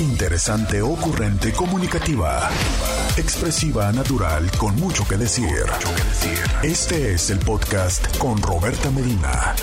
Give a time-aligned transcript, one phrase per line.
[0.00, 2.48] Interesante, ocurrente, comunicativa.
[3.16, 5.66] Expresiva, natural, con mucho que decir.
[6.62, 9.56] Este es el podcast con Roberta Medina.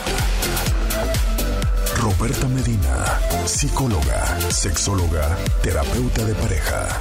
[2.01, 6.99] Roberta Medina, psicóloga, sexóloga, terapeuta de pareja.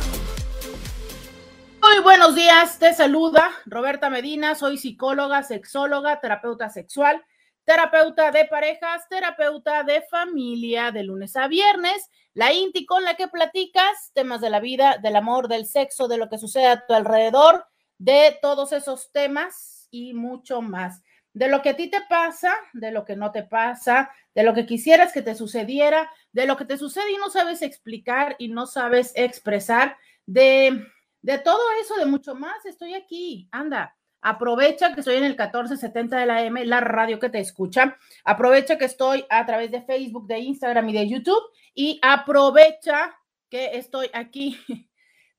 [1.82, 7.20] Muy buenos días, te saluda Roberta Medina, soy psicóloga, sexóloga, terapeuta sexual,
[7.64, 13.28] terapeuta de parejas, terapeuta de familia de lunes a viernes, la INTI con la que
[13.28, 16.92] platicas temas de la vida, del amor, del sexo, de lo que sucede a tu
[16.92, 17.64] alrededor,
[17.98, 21.02] de todos esos temas y mucho más.
[21.32, 24.54] De lo que a ti te pasa, de lo que no te pasa, de lo
[24.54, 28.48] que quisieras que te sucediera, de lo que te sucede y no sabes explicar y
[28.48, 30.86] no sabes expresar, de,
[31.22, 33.48] de todo eso, de mucho más, estoy aquí.
[33.52, 33.96] Anda,
[34.26, 37.98] Aprovecha que estoy en el 1470 de la M, la radio que te escucha.
[38.24, 41.42] Aprovecha que estoy a través de Facebook, de Instagram y de YouTube.
[41.74, 43.14] Y aprovecha
[43.50, 44.58] que estoy aquí.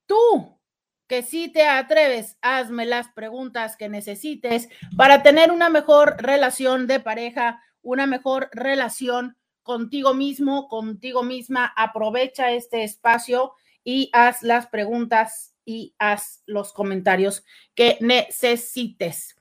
[0.06, 0.60] Tú,
[1.08, 7.00] que si te atreves, hazme las preguntas que necesites para tener una mejor relación de
[7.00, 11.74] pareja, una mejor relación contigo mismo, contigo misma.
[11.76, 19.36] Aprovecha este espacio y haz las preguntas y haz los comentarios que necesites.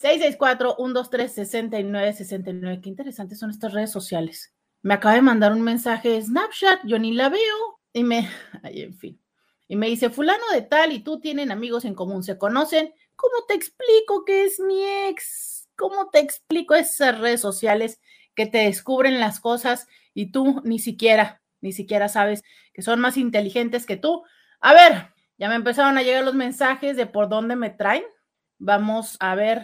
[0.00, 2.80] 664-123-6969.
[2.80, 4.52] Qué interesantes son estas redes sociales.
[4.82, 7.80] Me acaba de mandar un mensaje Snapchat, yo ni la veo.
[7.92, 8.28] Y me,
[8.62, 9.20] ay, en fin.
[9.68, 12.94] Y me dice, fulano de tal y tú tienen amigos en común, se conocen.
[13.16, 15.68] ¿Cómo te explico que es mi ex?
[15.76, 18.00] ¿Cómo te explico esas redes sociales
[18.34, 23.16] que te descubren las cosas y tú ni siquiera, ni siquiera sabes que son más
[23.16, 24.22] inteligentes que tú?
[24.66, 28.02] A ver, ya me empezaron a llegar los mensajes de por dónde me traen.
[28.58, 29.62] Vamos a ver,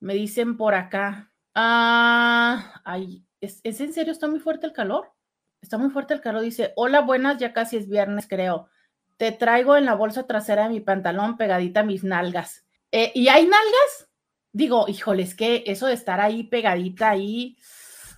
[0.00, 1.30] me dicen por acá.
[1.54, 4.14] Ah, ay, ¿es, ¿es en serio?
[4.14, 5.12] ¿Está muy fuerte el calor?
[5.60, 6.40] Está muy fuerte el calor.
[6.40, 8.70] Dice, hola, buenas, ya casi es viernes, creo.
[9.18, 12.64] Te traigo en la bolsa trasera de mi pantalón pegadita a mis nalgas.
[12.92, 14.08] Eh, ¿Y hay nalgas?
[14.52, 17.58] Digo, híjoles, que eso de estar ahí pegadita ahí,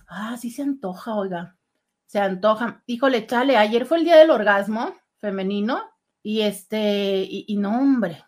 [0.07, 1.57] ah, sí se antoja, oiga,
[2.05, 2.81] se antoja.
[2.85, 5.96] Híjole, chale, ayer fue el día del orgasmo femenino
[6.27, 8.25] y este, y, no, hombre,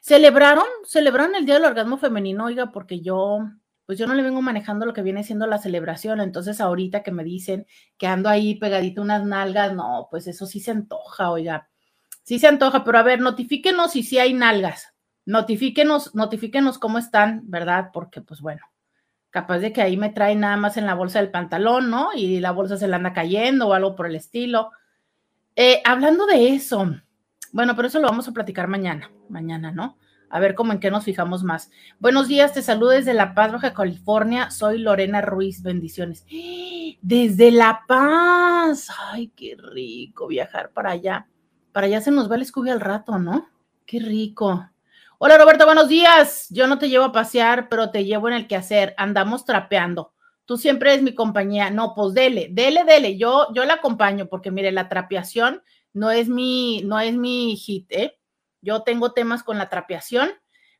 [0.00, 3.38] celebraron, celebraron el Día del Orgasmo Femenino, oiga, porque yo,
[3.86, 7.12] pues yo no le vengo manejando lo que viene siendo la celebración, entonces ahorita que
[7.12, 7.68] me dicen
[7.98, 11.68] que ando ahí pegadito unas nalgas, no, pues eso sí se antoja, oiga,
[12.24, 14.92] sí se antoja, pero a ver, notifíquenos si sí hay nalgas,
[15.24, 17.90] notifíquenos, notifíquenos cómo están, ¿verdad?
[17.92, 18.62] Porque pues bueno,
[19.30, 22.08] capaz de que ahí me traen nada más en la bolsa del pantalón, ¿no?
[22.12, 24.72] Y la bolsa se le anda cayendo o algo por el estilo.
[25.54, 26.90] Eh, hablando de eso,
[27.52, 29.98] bueno, pero eso lo vamos a platicar mañana, mañana, ¿no?
[30.28, 31.70] A ver cómo en qué nos fijamos más.
[31.98, 34.50] Buenos días, te saludo desde La Paz, Baja California.
[34.50, 36.24] Soy Lorena Ruiz, bendiciones.
[37.02, 38.88] Desde La Paz.
[39.10, 41.26] Ay, qué rico viajar para allá.
[41.72, 43.48] Para allá se nos va el Scooby al rato, ¿no?
[43.86, 44.70] Qué rico.
[45.18, 46.46] Hola Roberto, buenos días.
[46.50, 48.94] Yo no te llevo a pasear, pero te llevo en el quehacer.
[48.96, 50.12] Andamos trapeando
[50.50, 51.70] tú siempre eres mi compañía.
[51.70, 53.16] No, pues dele, dele, dele.
[53.16, 55.62] Yo, yo la acompaño porque mire, la trapeación
[55.92, 58.18] no es mi, no es mi hit, ¿eh?
[58.62, 60.30] Yo tengo temas con la trapeación,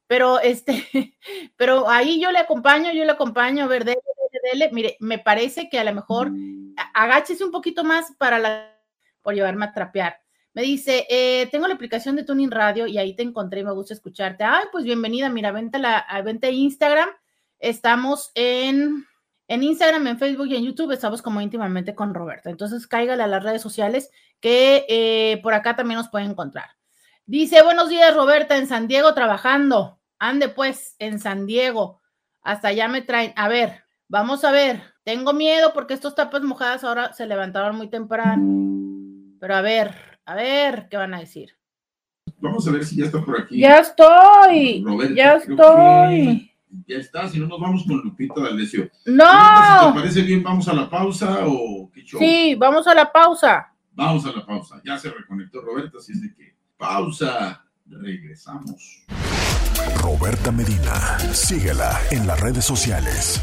[0.06, 1.16] pero este,
[1.56, 4.00] pero ahí yo le acompaño, yo le acompaño, ver, dele,
[4.52, 4.70] dele.
[4.72, 6.30] Mire, me parece que a lo mejor
[6.94, 8.80] agáchese un poquito más para la,
[9.22, 10.20] por llevarme a trapear.
[10.52, 13.94] Me dice, eh, tengo la aplicación de Tuning Radio y ahí te encontré me gusta
[13.94, 14.42] escucharte.
[14.42, 17.08] Ay, pues bienvenida, mira, vente a la, vente Instagram.
[17.60, 19.06] Estamos en,
[19.46, 22.50] en Instagram, en Facebook y en YouTube estamos como íntimamente con Roberta.
[22.50, 26.70] Entonces cáigale a las redes sociales que eh, por acá también nos pueden encontrar.
[27.26, 30.00] Dice, buenos días Roberta, en San Diego trabajando.
[30.18, 32.00] Ande pues, en San Diego.
[32.42, 33.32] Hasta allá me traen.
[33.36, 34.82] A ver, vamos a ver.
[35.04, 38.42] Tengo miedo porque estos tapas mojadas ahora se levantaron muy temprano.
[39.38, 39.94] Pero a ver,
[40.26, 41.56] a ver, ¿qué van a decir?
[42.38, 43.58] Vamos a ver si ya está por aquí.
[43.58, 44.84] Ya estoy.
[45.14, 46.50] ya estoy.
[46.86, 48.88] Ya está, si no nos vamos con Lupita D'Alessio.
[49.06, 49.24] No.
[49.24, 52.20] Si te parece bien, ¿vamos a la pausa o qué show?
[52.20, 53.69] Sí, vamos a la pausa.
[54.00, 54.80] Vamos a la pausa.
[54.82, 57.62] Ya se reconectó Roberta, así es de que pausa.
[57.84, 59.04] Regresamos.
[60.00, 63.42] Roberta Medina, síguela en las redes sociales.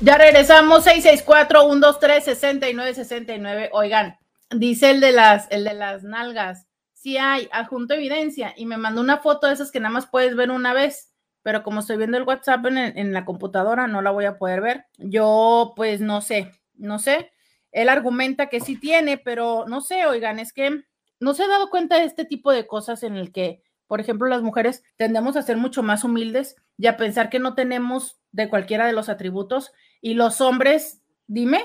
[0.00, 3.68] Ya regresamos, 664-123-6969.
[3.72, 4.16] Oigan,
[4.52, 9.02] dice el de las, el de las nalgas sí hay, adjunto evidencia y me mandó
[9.02, 11.12] una foto de esas que nada más puedes ver una vez,
[11.42, 14.86] pero como estoy viendo el WhatsApp en, la computadora, no la voy a poder ver.
[14.96, 17.32] Yo, pues no sé, no sé.
[17.72, 20.82] Él argumenta que sí tiene, pero no sé, oigan, es que
[21.20, 24.28] no se ha dado cuenta de este tipo de cosas en el que, por ejemplo,
[24.28, 28.48] las mujeres tendemos a ser mucho más humildes y a pensar que no tenemos de
[28.48, 31.64] cualquiera de los atributos y los hombres, dime.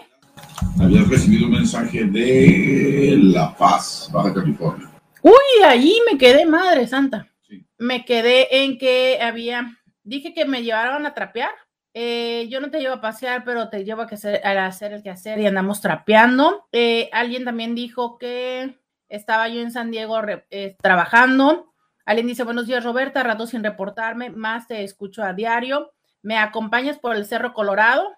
[0.81, 4.89] habías recibido un mensaje de La Paz, Baja California.
[5.21, 7.29] Uy, allí me quedé, madre santa.
[7.77, 11.51] Me quedé en que había, dije que me llevaron a trapear.
[11.93, 15.03] Eh, yo no te llevo a pasear, pero te llevo a, hacer, a hacer el
[15.03, 16.67] quehacer y andamos trapeando.
[16.71, 18.79] Eh, alguien también dijo que
[19.09, 20.19] estaba yo en San Diego
[20.49, 21.71] eh, trabajando.
[22.05, 25.93] Alguien dice, buenos días Roberta, rato sin reportarme, más te escucho a diario.
[26.23, 28.11] ¿Me acompañas por el Cerro Colorado?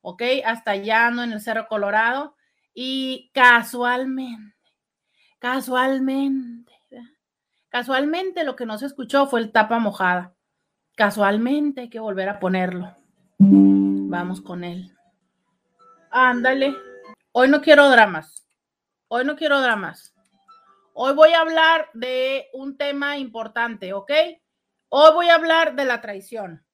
[0.00, 0.22] ¿Ok?
[0.44, 2.34] Hasta allá ando en el Cerro Colorado.
[2.74, 4.56] Y casualmente,
[5.38, 6.72] casualmente,
[7.68, 10.34] casualmente lo que no se escuchó fue el tapa mojada.
[10.96, 13.01] Casualmente hay que volver a ponerlo.
[13.44, 14.96] Vamos con él.
[16.10, 16.76] Ándale.
[17.32, 18.46] Hoy no quiero dramas.
[19.08, 20.14] Hoy no quiero dramas.
[20.92, 24.12] Hoy voy a hablar de un tema importante, ¿ok?
[24.90, 26.64] Hoy voy a hablar de la traición.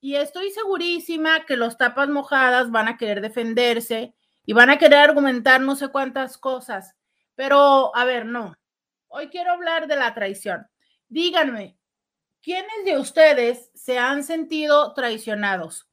[0.00, 4.14] Y estoy segurísima que los tapas mojadas van a querer defenderse
[4.46, 6.96] y van a querer argumentar no sé cuántas cosas.
[7.34, 8.56] Pero, a ver, no.
[9.08, 10.66] Hoy quiero hablar de la traición.
[11.08, 11.76] Díganme,
[12.42, 15.88] ¿quiénes de ustedes se han sentido traicionados?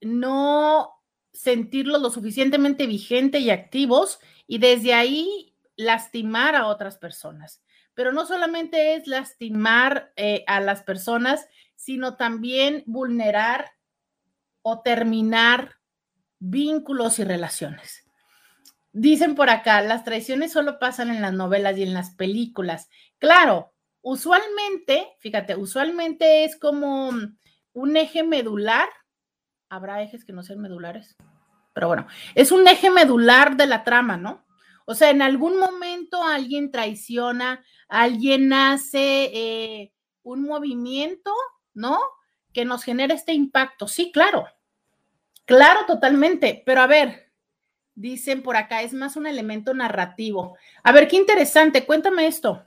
[0.00, 0.99] no
[1.32, 7.62] sentirlos lo suficientemente vigente y activos y desde ahí lastimar a otras personas
[8.00, 13.72] pero no solamente es lastimar eh, a las personas, sino también vulnerar
[14.62, 15.76] o terminar
[16.38, 18.06] vínculos y relaciones.
[18.92, 22.88] Dicen por acá, las traiciones solo pasan en las novelas y en las películas.
[23.18, 27.10] Claro, usualmente, fíjate, usualmente es como
[27.74, 28.88] un eje medular.
[29.70, 31.16] Habrá ejes que no sean medulares,
[31.72, 34.44] pero bueno, es un eje medular de la trama, ¿no?
[34.84, 41.32] O sea, en algún momento alguien traiciona, alguien hace eh, un movimiento,
[41.72, 42.00] ¿no?
[42.52, 43.86] Que nos genera este impacto.
[43.86, 44.46] Sí, claro.
[45.44, 46.62] Claro, totalmente.
[46.66, 47.32] Pero a ver,
[47.94, 50.56] dicen por acá, es más un elemento narrativo.
[50.82, 51.86] A ver, qué interesante.
[51.86, 52.66] Cuéntame esto.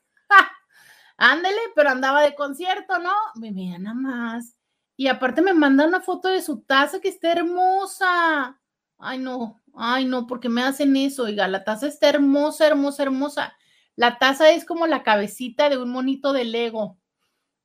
[1.17, 3.13] Ándele, pero andaba de concierto, ¿no?
[3.35, 4.55] Me mira nada más.
[4.95, 8.59] Y aparte me manda una foto de su taza que está hermosa.
[8.97, 11.23] Ay, no, ay, no, porque me hacen eso.
[11.23, 13.55] Oiga, la taza está hermosa, hermosa, hermosa.
[13.95, 16.97] La taza es como la cabecita de un monito de Lego.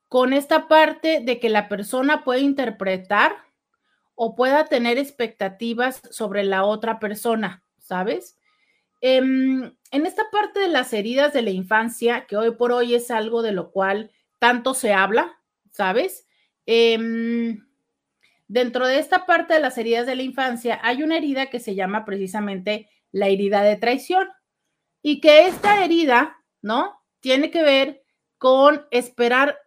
[0.07, 3.35] con esta parte de que la persona puede interpretar
[4.15, 8.37] o pueda tener expectativas sobre la otra persona, ¿sabes?
[9.07, 13.11] Em, en esta parte de las heridas de la infancia, que hoy por hoy es
[13.11, 14.09] algo de lo cual
[14.39, 16.27] tanto se habla, ¿sabes?
[16.65, 17.67] Em,
[18.47, 21.75] dentro de esta parte de las heridas de la infancia hay una herida que se
[21.75, 24.27] llama precisamente la herida de traición
[25.03, 26.99] y que esta herida, ¿no?
[27.19, 28.03] Tiene que ver
[28.39, 29.59] con esperar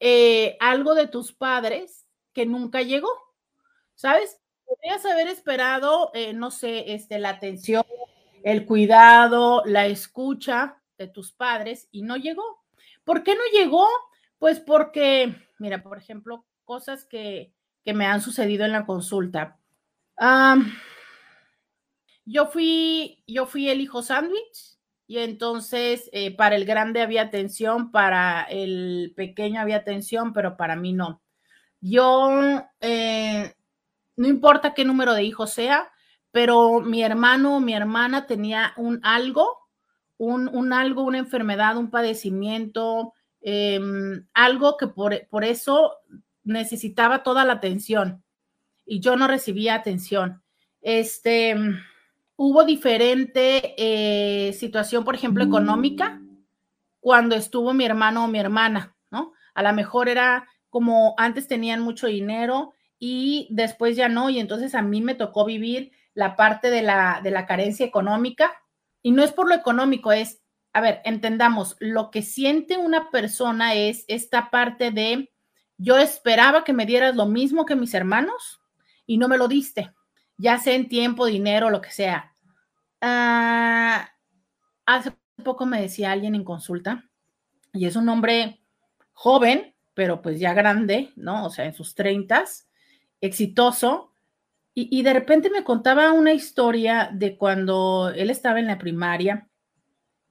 [0.00, 3.10] eh, algo de tus padres que nunca llegó,
[3.94, 4.40] ¿sabes?
[4.64, 7.84] Podrías haber esperado, eh, no sé, este, la atención,
[8.46, 12.62] el cuidado, la escucha de tus padres y no llegó.
[13.02, 13.88] ¿Por qué no llegó?
[14.38, 17.52] Pues porque, mira, por ejemplo, cosas que,
[17.86, 19.58] me han sucedido en la consulta.
[22.24, 27.90] yo fui, yo fui el hijo sándwich y entonces eh, para el grande había atención,
[27.90, 31.20] para el pequeño había atención, pero para mí no.
[31.80, 32.30] Yo,
[32.80, 33.54] eh,
[34.14, 35.90] no importa qué número de hijos sea,
[36.36, 39.70] pero mi hermano o mi hermana tenía un algo,
[40.18, 45.94] un, un algo, una enfermedad, un padecimiento, em, algo que por, por eso
[46.44, 48.22] necesitaba toda la atención
[48.84, 50.42] y yo no recibía atención.
[50.82, 51.56] Este,
[52.36, 56.20] hubo diferente eh, situación, por ejemplo, económica,
[57.00, 59.32] cuando estuvo mi hermano o mi hermana, ¿no?
[59.54, 64.74] A lo mejor era como antes tenían mucho dinero y después ya no, y entonces
[64.74, 68.52] a mí me tocó vivir la parte de la, de la carencia económica.
[69.02, 70.42] Y no es por lo económico, es,
[70.72, 75.30] a ver, entendamos, lo que siente una persona es esta parte de
[75.78, 78.62] yo esperaba que me dieras lo mismo que mis hermanos
[79.04, 79.92] y no me lo diste,
[80.38, 82.32] ya sea en tiempo, dinero, lo que sea.
[83.02, 84.10] Ah,
[84.86, 85.12] hace
[85.44, 87.04] poco me decía alguien en consulta,
[87.74, 88.62] y es un hombre
[89.12, 91.44] joven, pero pues ya grande, ¿no?
[91.44, 92.68] O sea, en sus treintas,
[93.20, 94.14] exitoso,
[94.78, 99.48] y, de repente me contaba una historia de cuando él estaba en la primaria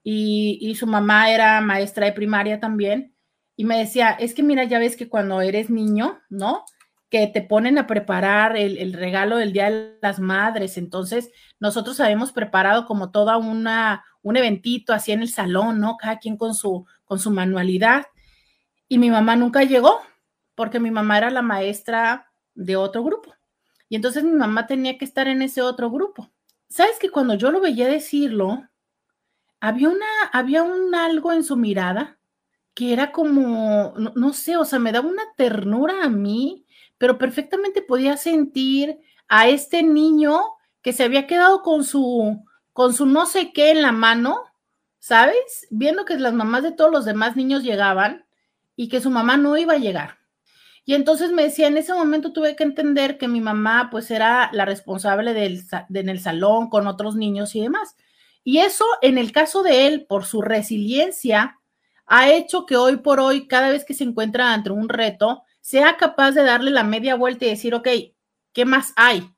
[0.03, 3.15] y, y su mamá era maestra de primaria también,
[3.55, 6.65] y me decía, es que mira, ya ves que cuando eres niño, ¿no?
[7.09, 10.77] Que te ponen a preparar el, regalo del Día de las Madres.
[10.77, 15.95] Entonces, nosotros habíamos preparado como toda una, un eventito así en el salón, ¿no?
[15.97, 18.05] Cada quien con su, con su manualidad.
[18.89, 20.01] Y mi mamá nunca llegó,
[20.53, 23.33] porque mi mamá era la maestra de otro grupo.
[23.89, 26.31] Y entonces mi mamá tenía que estar en ese otro grupo.
[26.67, 28.67] ¿Sabes que cuando yo lo veía decirlo,
[29.59, 32.17] había una, había un algo en su mirada
[32.75, 36.65] que era como, no, sé, o sea, me daba una ternura a mí,
[36.97, 38.99] pero perfectamente podía sentir
[39.29, 40.41] a este niño
[40.81, 44.43] que se había quedado con su, con su no sé qué en la mano,
[44.99, 45.67] ¿sabes?
[45.71, 48.25] Viendo que las mamás de todos los demás niños llegaban
[48.75, 50.19] y que su mamá no iba a llegar.
[50.85, 54.49] Y entonces me decía, en ese momento tuve que entender que mi mamá pues era
[54.53, 57.95] la responsable del, en el salón con otros niños y demás.
[58.43, 61.59] Y eso en el caso de él, por su resiliencia,
[62.05, 65.97] ha hecho que hoy por hoy, cada vez que se encuentra ante un reto, sea
[65.97, 67.87] capaz de darle la media vuelta y decir, ok,
[68.53, 69.31] ¿qué más hay?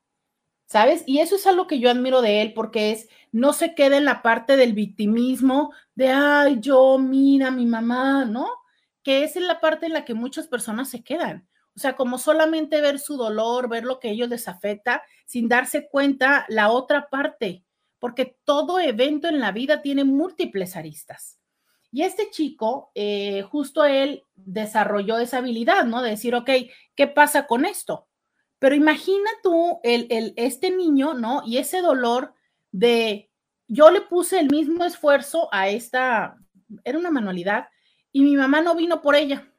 [0.66, 1.02] ¿Sabes?
[1.06, 4.04] Y eso es algo que yo admiro de él porque es, no se queda en
[4.04, 8.46] la parte del victimismo de, ay, yo, mira, mi mamá, ¿no?
[9.02, 11.48] Que es en la parte en la que muchas personas se quedan.
[11.76, 15.48] O sea, como solamente ver su dolor, ver lo que a ellos les afecta, sin
[15.48, 17.64] darse cuenta la otra parte,
[18.00, 21.38] porque todo evento en la vida tiene múltiples aristas.
[21.90, 26.02] Y este chico, eh, justo él desarrolló esa habilidad, ¿no?
[26.02, 26.50] De decir, ok,
[26.94, 28.08] ¿qué pasa con esto?
[28.58, 31.42] Pero imagina tú el, el, este niño, ¿no?
[31.46, 32.34] Y ese dolor
[32.72, 33.30] de,
[33.68, 36.36] yo le puse el mismo esfuerzo a esta,
[36.84, 37.68] era una manualidad,
[38.12, 39.50] y mi mamá no vino por ella.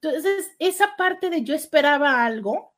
[0.00, 2.74] Entonces, esa parte de yo esperaba algo,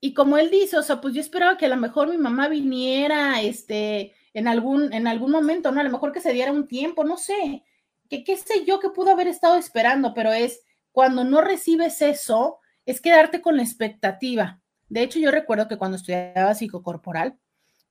[0.00, 2.48] y como él dice, o sea, pues yo esperaba que a lo mejor mi mamá
[2.48, 5.80] viniera, este, en algún, en algún momento, ¿no?
[5.80, 7.64] A lo mejor que se diera un tiempo, no sé,
[8.08, 10.60] que qué sé yo que pudo haber estado esperando, pero es
[10.92, 14.60] cuando no recibes eso, es quedarte con la expectativa.
[14.88, 17.36] De hecho, yo recuerdo que cuando estudiaba psicocorporal,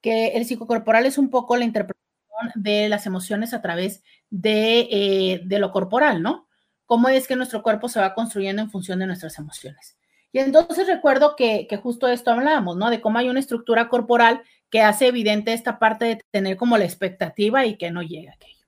[0.02, 2.08] que el psicocorporal es un poco la interpretación
[2.56, 6.47] de las emociones a través de, eh, de lo corporal, ¿no?
[6.88, 9.96] Cómo es que nuestro cuerpo se va construyendo en función de nuestras emociones.
[10.32, 12.89] Y entonces recuerdo que, justo esto hablábamos, ¿no?
[12.89, 16.86] De cómo hay una estructura corporal que hace evidente esta parte de tener como la
[16.86, 18.65] expectativa y que no llega aquello.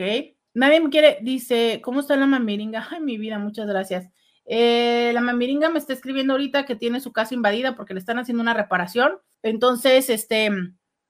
[0.53, 2.87] Nadie me quiere, dice, ¿cómo está la mamiringa?
[2.91, 4.11] Ay, mi vida, muchas gracias.
[4.45, 8.19] Eh, la mamiringa me está escribiendo ahorita que tiene su casa invadida porque le están
[8.19, 9.17] haciendo una reparación.
[9.41, 10.51] Entonces, este,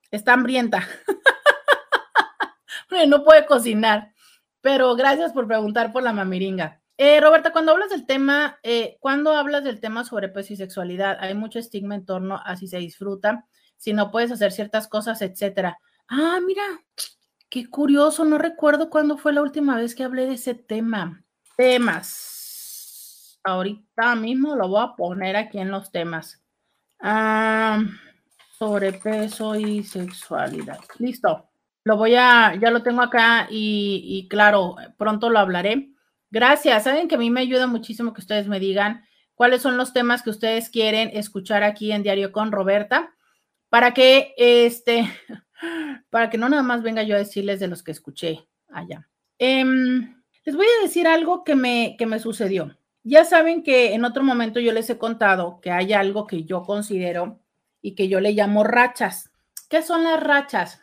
[0.10, 0.88] está hambrienta.
[3.10, 4.14] no puede cocinar.
[4.62, 6.82] Pero gracias por preguntar por la mamiringa.
[6.96, 11.18] Eh, Roberta, cuando hablas del tema, eh, cuando hablas del tema sobre peso y sexualidad,
[11.20, 13.46] hay mucho estigma en torno a si se disfruta,
[13.78, 15.80] si no puedes hacer ciertas cosas, etcétera.
[16.10, 16.64] Ah, mira,
[17.50, 21.24] Qué curioso, no recuerdo cuándo fue la última vez que hablé de ese tema.
[21.56, 23.40] Temas.
[23.44, 26.44] Ahorita mismo lo voy a poner aquí en los temas.
[27.00, 27.82] Ah,
[28.60, 30.80] sobrepeso y sexualidad.
[31.00, 31.50] Listo.
[31.86, 35.94] Lo voy a, ya lo tengo acá y, y claro, pronto lo hablaré.
[36.30, 36.84] Gracias.
[36.84, 39.06] Saben que a mí me ayuda muchísimo que ustedes me digan
[39.36, 43.14] cuáles son los temas que ustedes quieren escuchar aquí en Diario con Roberta
[43.70, 45.10] para que este
[46.10, 49.08] para que no nada más venga yo a decirles de los que escuché allá.
[49.40, 52.78] Em, les voy a decir algo que me, que me sucedió.
[53.04, 56.64] Ya saben que en otro momento yo les he contado que hay algo que yo
[56.64, 57.40] considero
[57.82, 59.32] y que yo le llamo rachas.
[59.70, 60.82] ¿Qué son las rachas?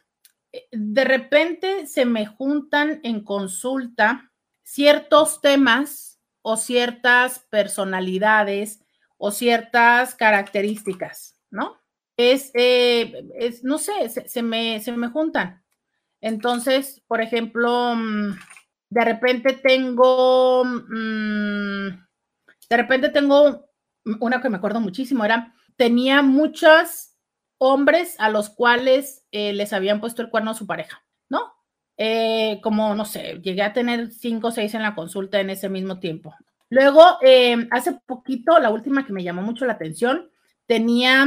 [0.52, 4.30] Eh, de repente se me juntan en consulta
[4.62, 8.80] ciertos temas o ciertas personalidades
[9.16, 11.78] o ciertas características, ¿no?
[12.16, 15.62] Es, eh, es no sé, se, me, se me juntan.
[16.20, 18.34] Entonces, por ejemplo, mm,
[18.90, 21.88] de repente tengo, mm,
[22.70, 23.68] de repente tengo
[24.20, 27.10] una que me acuerdo muchísimo, era, tenía muchos
[27.58, 31.52] hombres a los cuales eh, les habían puesto el cuerno a su pareja, ¿no?
[31.96, 35.68] Eh, como, no sé, llegué a tener cinco o seis en la consulta en ese
[35.68, 36.34] mismo tiempo.
[36.70, 37.02] Luego,
[37.70, 40.30] hace poquito, la última que me llamó mucho la atención,
[40.66, 41.26] tenía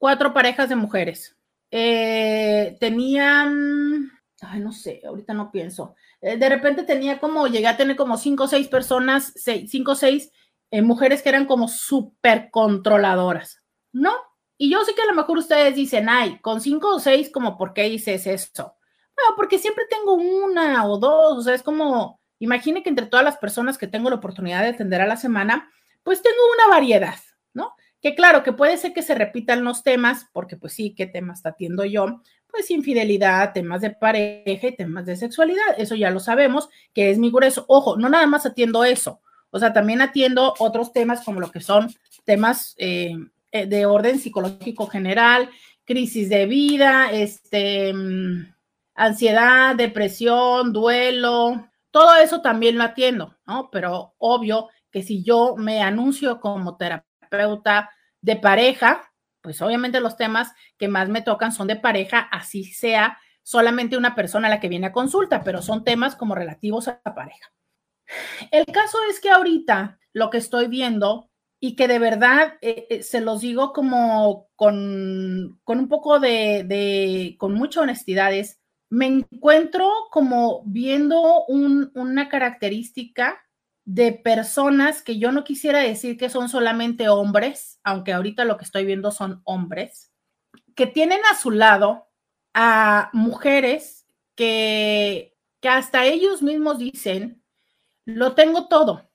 [0.00, 1.36] cuatro parejas de mujeres.
[1.70, 4.10] Eh, tenían,
[4.40, 5.94] ay, no sé, ahorita no pienso.
[6.22, 9.32] Eh, de repente tenía como, llegué a tener como cinco o seis personas,
[9.68, 10.32] cinco o seis
[10.70, 14.12] eh, mujeres que eran como súper controladoras, ¿no?
[14.56, 17.58] Y yo sé que a lo mejor ustedes dicen, ay, con cinco o seis, como,
[17.58, 18.76] ¿por qué dices eso?
[19.14, 23.24] Bueno, porque siempre tengo una o dos, o sea, es como, imagine que entre todas
[23.24, 25.70] las personas que tengo la oportunidad de atender a la semana,
[26.02, 27.18] pues tengo una variedad,
[27.52, 27.74] ¿no?
[28.02, 31.44] Que claro, que puede ser que se repitan los temas, porque pues sí, ¿qué temas
[31.44, 32.22] atiendo yo?
[32.46, 35.78] Pues infidelidad, temas de pareja y temas de sexualidad.
[35.78, 37.64] Eso ya lo sabemos, que es mi grueso.
[37.68, 39.20] Ojo, no nada más atiendo eso.
[39.50, 41.92] O sea, también atiendo otros temas como lo que son
[42.24, 43.14] temas eh,
[43.52, 45.50] eh, de orden psicológico general,
[45.84, 48.54] crisis de vida, este, mm,
[48.94, 53.68] ansiedad, depresión, duelo, todo eso también lo atiendo, ¿no?
[53.70, 57.09] Pero obvio que si yo me anuncio como terapeuta,
[58.20, 63.18] de pareja, pues obviamente los temas que más me tocan son de pareja, así sea
[63.42, 67.00] solamente una persona a la que viene a consulta, pero son temas como relativos a
[67.04, 67.52] la pareja.
[68.50, 73.02] El caso es que ahorita lo que estoy viendo y que de verdad eh, eh,
[73.02, 79.88] se los digo como con, con un poco de, con mucha honestidad es, me encuentro
[80.10, 83.40] como viendo un, una característica
[83.92, 88.64] de personas que yo no quisiera decir que son solamente hombres, aunque ahorita lo que
[88.64, 90.12] estoy viendo son hombres,
[90.76, 92.06] que tienen a su lado
[92.54, 97.42] a mujeres que, que hasta ellos mismos dicen,
[98.04, 99.10] lo tengo todo,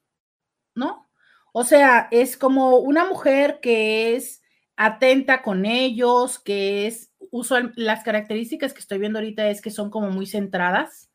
[0.75, 1.09] ¿no?
[1.53, 4.43] O sea, es como una mujer que es
[4.75, 9.89] atenta con ellos, que es, usual, las características que estoy viendo ahorita es que son
[9.89, 11.09] como muy centradas,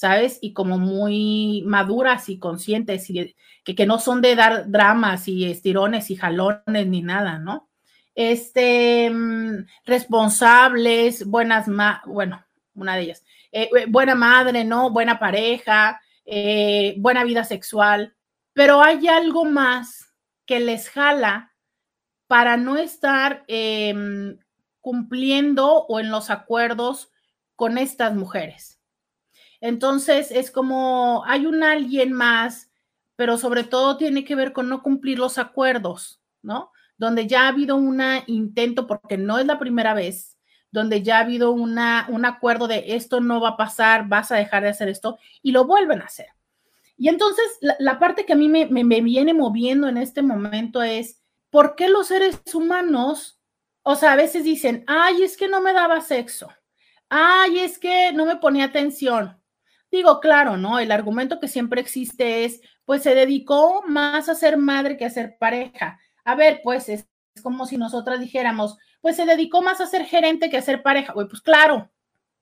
[0.00, 0.38] ¿sabes?
[0.40, 5.44] Y como muy maduras y conscientes y que, que no son de dar dramas y
[5.44, 7.68] estirones y jalones ni nada, ¿no?
[8.14, 11.66] Este, mm, responsables, buenas,
[12.06, 12.42] bueno,
[12.74, 14.88] una de ellas, eh, eh, buena madre, ¿no?
[14.88, 18.14] Buena pareja, eh, buena vida sexual,
[18.54, 20.14] pero hay algo más
[20.46, 21.52] que les jala
[22.26, 24.38] para no estar em,
[24.80, 27.10] cumpliendo o en los acuerdos
[27.54, 28.79] con estas mujeres.
[29.60, 32.70] Entonces es como hay un alguien más,
[33.16, 36.72] pero sobre todo tiene que ver con no cumplir los acuerdos, ¿no?
[36.96, 40.38] Donde ya ha habido un intento, porque no es la primera vez,
[40.70, 44.36] donde ya ha habido una, un acuerdo de esto no va a pasar, vas a
[44.36, 46.28] dejar de hacer esto, y lo vuelven a hacer.
[46.96, 51.22] Y entonces la, parte que a mí me, me, viene moviendo en este momento es,
[51.48, 53.40] ¿por qué los seres humanos,
[53.82, 56.50] o sea, a veces dicen, ay, es que no me daba sexo,
[57.08, 59.39] ay, es que no me ponía atención?
[59.90, 60.78] Digo, claro, ¿no?
[60.78, 65.10] El argumento que siempre existe es, pues se dedicó más a ser madre que a
[65.10, 65.98] ser pareja.
[66.24, 67.08] A ver, pues es,
[67.42, 71.12] como si nosotras dijéramos, pues se dedicó más a ser gerente que a ser pareja.
[71.14, 71.90] pues claro,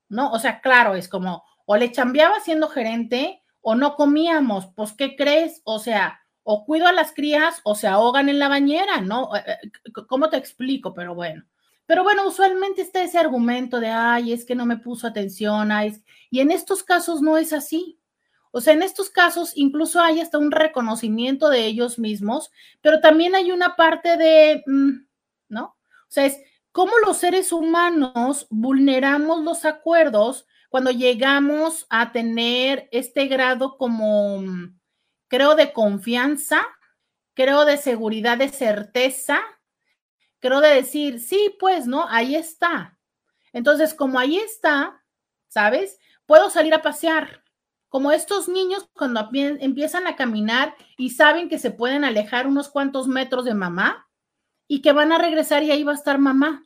[0.09, 0.31] ¿no?
[0.33, 5.17] O sea, claro, es como, o le chambeaba siendo gerente o no comíamos, pues ¿qué
[5.17, 5.63] crees?
[5.65, 9.35] O sea, o cuido a las crías o se ahogan en la bañera, ¿no?
[9.37, 10.95] Eh, eh, ¿Cómo te explico?
[10.95, 11.45] Pero bueno.
[11.89, 16.05] Pero bueno, usualmente está ese argumento de, ay, es que no me puso atención, ay,
[16.31, 17.99] y en estos casos no es así.
[18.51, 22.51] O sea, en estos casos incluso hay hasta un reconocimiento de ellos mismos,
[22.83, 25.07] pero también hay una parte de, mm,
[25.49, 25.65] ¿no?
[25.65, 26.39] O sea, es
[26.73, 34.43] cómo los seres humanos vulneramos los acuerdos cuando llegamos a tener este grado como,
[35.29, 36.61] creo, de confianza,
[37.33, 39.41] creo, de seguridad, de certeza,
[40.41, 42.07] creo, de decir, sí, pues, ¿no?
[42.09, 42.99] Ahí está.
[43.53, 45.05] Entonces, como ahí está,
[45.49, 45.99] ¿sabes?
[46.27, 47.43] Puedo salir a pasear.
[47.89, 53.09] Como estos niños cuando empiezan a caminar y saben que se pueden alejar unos cuantos
[53.09, 54.09] metros de mamá
[54.67, 56.65] y que van a regresar y ahí va a estar mamá.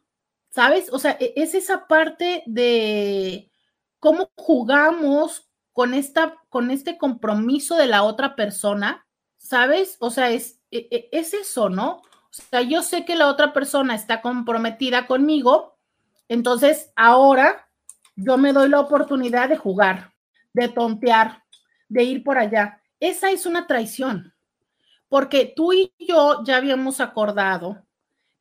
[0.51, 0.93] ¿Sabes?
[0.93, 3.51] O sea, e-, es esa parte de
[4.01, 9.07] cómo jugamos con, esta, con este compromiso de la otra persona,
[9.39, 9.97] ¿sabes?
[10.01, 12.03] O sea, es, e-, e-, es eso, ¿no?
[12.33, 15.77] O sea, yo sé que la otra persona está comprometida conmigo,
[16.29, 17.68] entonces ahora
[18.16, 20.12] yo me doy la oportunidad de jugar,
[20.55, 21.42] de tontear,
[21.88, 22.81] de ir por allá.
[23.01, 24.33] Esa es una traición,
[25.09, 27.85] porque tú y yo ya habíamos acordado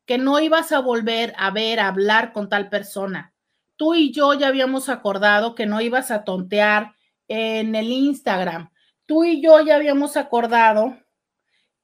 [0.06, 3.34] que no ibas a volver a ver, a hablar con tal persona.
[3.76, 6.94] Tú y yo ya habíamos acordado que no ibas a tontear
[7.28, 8.70] en el Instagram.
[9.04, 10.96] Tú y yo ya habíamos acordado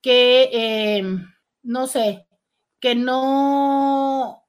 [0.00, 1.18] que, eh,
[1.68, 2.26] no sé,
[2.80, 4.48] que no,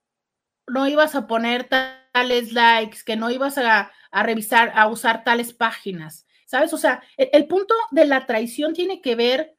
[0.67, 3.91] no ibas a poner tales likes, que no ibas a,
[4.23, 6.25] revisar, a usar tales páginas.
[6.45, 6.73] ¿Sabes?
[6.73, 9.58] O sea, el punto de la traición tiene que ver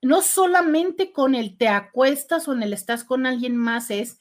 [0.00, 4.18] no solamente con el te acuestas o en el estás con alguien más, es,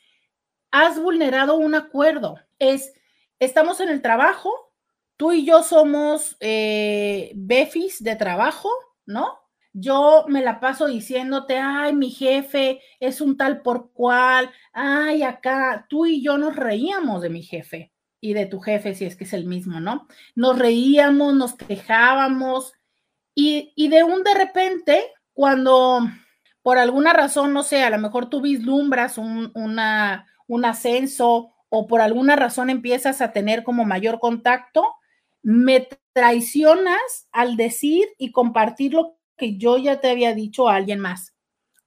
[0.69, 2.93] has vulnerado un acuerdo, es,
[3.39, 4.73] estamos en el trabajo,
[5.15, 8.69] tú y yo somos eh, befis de trabajo,
[9.05, 9.44] ¿no?
[9.77, 15.85] Yo me la paso diciéndote, ay, mi jefe es un tal por cual, ay, acá,
[15.89, 19.25] tú y yo nos reíamos de mi jefe y de tu jefe, si es que
[19.25, 20.07] es el mismo, ¿no?
[20.33, 22.71] Nos reíamos, nos quejábamos
[23.33, 26.07] y, y de un de repente cuando
[26.63, 31.99] por alguna razón, no sé, a lo mejor tú vislumbras un, un ascenso o por
[31.99, 34.95] alguna razón empiezas a tener como mayor contacto,
[35.43, 40.99] me traicionas al decir y compartir lo que yo ya te había dicho a alguien
[40.99, 41.35] más.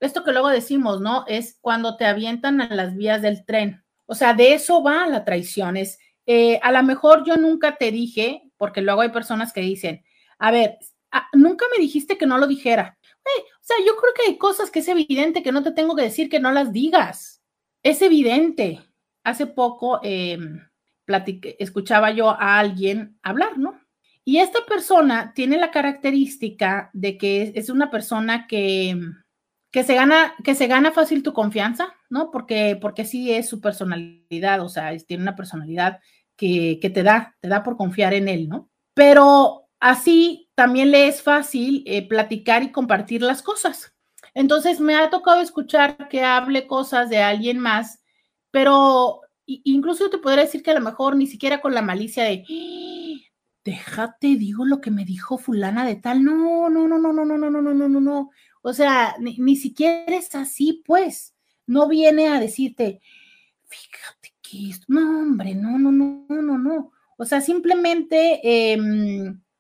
[0.01, 1.25] Esto que luego decimos, ¿no?
[1.27, 3.83] Es cuando te avientan a las vías del tren.
[4.07, 5.77] O sea, de eso va la traición.
[5.77, 10.05] Es, eh, a lo mejor yo nunca te dije, porque luego hay personas que dicen,
[10.39, 10.79] a ver,
[11.11, 12.99] ah, nunca me dijiste que no lo dijera
[13.37, 16.03] o sea, yo creo que hay cosas que es evidente que no te tengo que
[16.03, 17.43] decir que no las digas.
[17.83, 18.81] Es evidente.
[19.25, 20.67] Hace poco em,
[21.59, 23.79] escuchaba yo a alguien hablar, ¿no?
[24.29, 28.95] Y esta persona tiene la característica de que es, una persona que,
[29.71, 32.31] que, se gana, que se gana fácil tu confianza, ¿no?
[32.31, 36.01] Porque, porque sí es su personalidad, o sea, tiene una personalidad
[36.37, 38.69] que, que te da, te da por confiar en él, ¿no?
[38.93, 43.95] Pero así también le es fácil eh, platicar y compartir las cosas.
[44.35, 48.03] Entonces me ha tocado escuchar que hable cosas de alguien más,
[48.51, 52.45] pero incluso te podría decir que a lo mejor ni siquiera con la malicia de.
[53.69, 57.37] Déjate, digo lo que me dijo fulana de tal, no, no, no, no, no, no,
[57.37, 58.31] no, no, no, no, no, no.
[58.63, 61.35] O sea, ni, siquiera es así, pues.
[61.67, 63.03] No viene a decirte,
[63.67, 66.93] fíjate que esto, no, hombre, no, no, no, no, no.
[67.19, 68.41] O sea, simplemente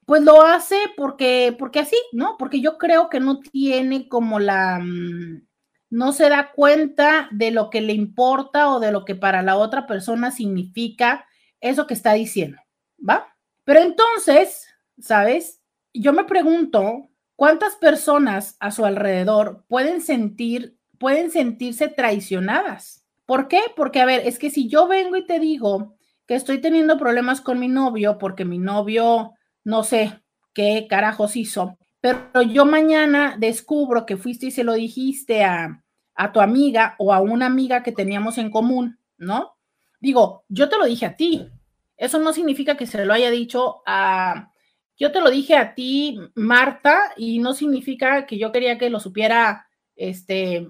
[0.06, 2.36] pues lo hace porque, porque así, ¿no?
[2.38, 5.42] Porque yo creo que no tiene como la, mm,
[5.90, 9.56] no se da cuenta de lo que le importa o de lo que para la
[9.56, 11.26] otra persona significa
[11.60, 12.58] eso que está diciendo,
[13.06, 13.37] ¿va?
[13.68, 14.66] Pero entonces,
[14.98, 15.60] ¿sabes?
[15.92, 23.04] Yo me pregunto, ¿cuántas personas a su alrededor pueden sentir, pueden sentirse traicionadas?
[23.26, 23.60] ¿Por qué?
[23.76, 27.42] Porque, a ver, es que si yo vengo y te digo que estoy teniendo problemas
[27.42, 30.18] con mi novio porque mi novio, no sé
[30.54, 36.32] qué carajos hizo, pero yo mañana descubro que fuiste y se lo dijiste a, a
[36.32, 39.58] tu amiga o a una amiga que teníamos en común, ¿no?
[40.00, 41.50] Digo, yo te lo dije a ti.
[41.98, 44.52] Eso no significa que se lo haya dicho a...
[44.96, 48.98] Yo te lo dije a ti, Marta, y no significa que yo quería que lo
[48.98, 50.68] supiera, este,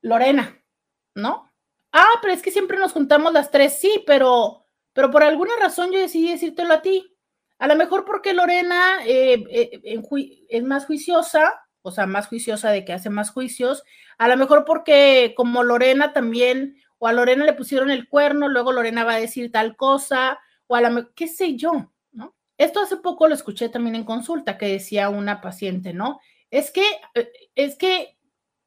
[0.00, 0.62] Lorena,
[1.14, 1.50] ¿no?
[1.92, 5.90] Ah, pero es que siempre nos juntamos las tres, sí, pero, pero por alguna razón
[5.90, 7.14] yo decidí decírtelo a ti.
[7.58, 10.00] A lo mejor porque Lorena eh, eh,
[10.48, 13.82] es más juiciosa, o sea, más juiciosa de que hace más juicios.
[14.16, 18.72] A lo mejor porque como Lorena también, o a Lorena le pusieron el cuerno, luego
[18.72, 22.36] Lorena va a decir tal cosa, o a la, qué sé yo, ¿no?
[22.56, 26.20] Esto hace poco lo escuché también en consulta que decía una paciente, ¿no?
[26.50, 28.16] Es que, eh, es que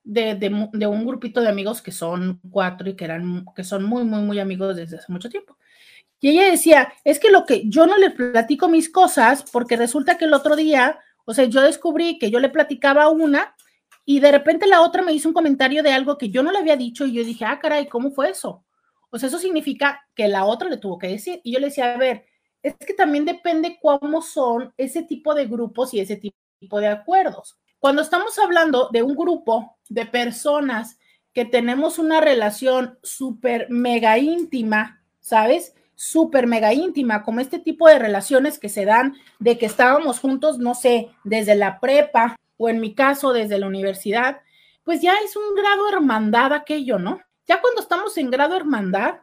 [0.04, 4.04] de, de, un grupito de amigos que son cuatro y que eran, que son muy,
[4.04, 5.58] muy, muy amigos desde hace mucho tiempo.
[6.20, 10.18] Y ella decía, es que lo que yo no le platico mis cosas porque resulta
[10.18, 13.56] que el otro día, o sea, yo descubrí que yo le platicaba una
[14.06, 16.60] y de repente la otra me hizo un comentario de algo que yo no le
[16.60, 18.64] había dicho y yo dije, ah, caray, ¿cómo fue eso?
[19.18, 21.42] Sea, eso significa que la otra le tuvo que decir.
[21.44, 22.26] Y yo le decía, a ver,
[22.64, 27.58] es que también depende cómo son ese tipo de grupos y ese tipo de acuerdos.
[27.80, 31.00] Cuando estamos hablando de un grupo de personas
[31.34, 35.74] que tenemos una relación súper mega íntima, ¿sabes?
[36.02, 40.58] súper mega íntima, como este tipo de relaciones que se dan de que estábamos juntos,
[40.58, 44.42] no sé, desde la prepa o en mi caso desde la universidad,
[44.84, 47.22] pues ya es un grado hermandad aquello, ¿no?
[47.52, 49.16] Ya cuando estamos en grado hermandad,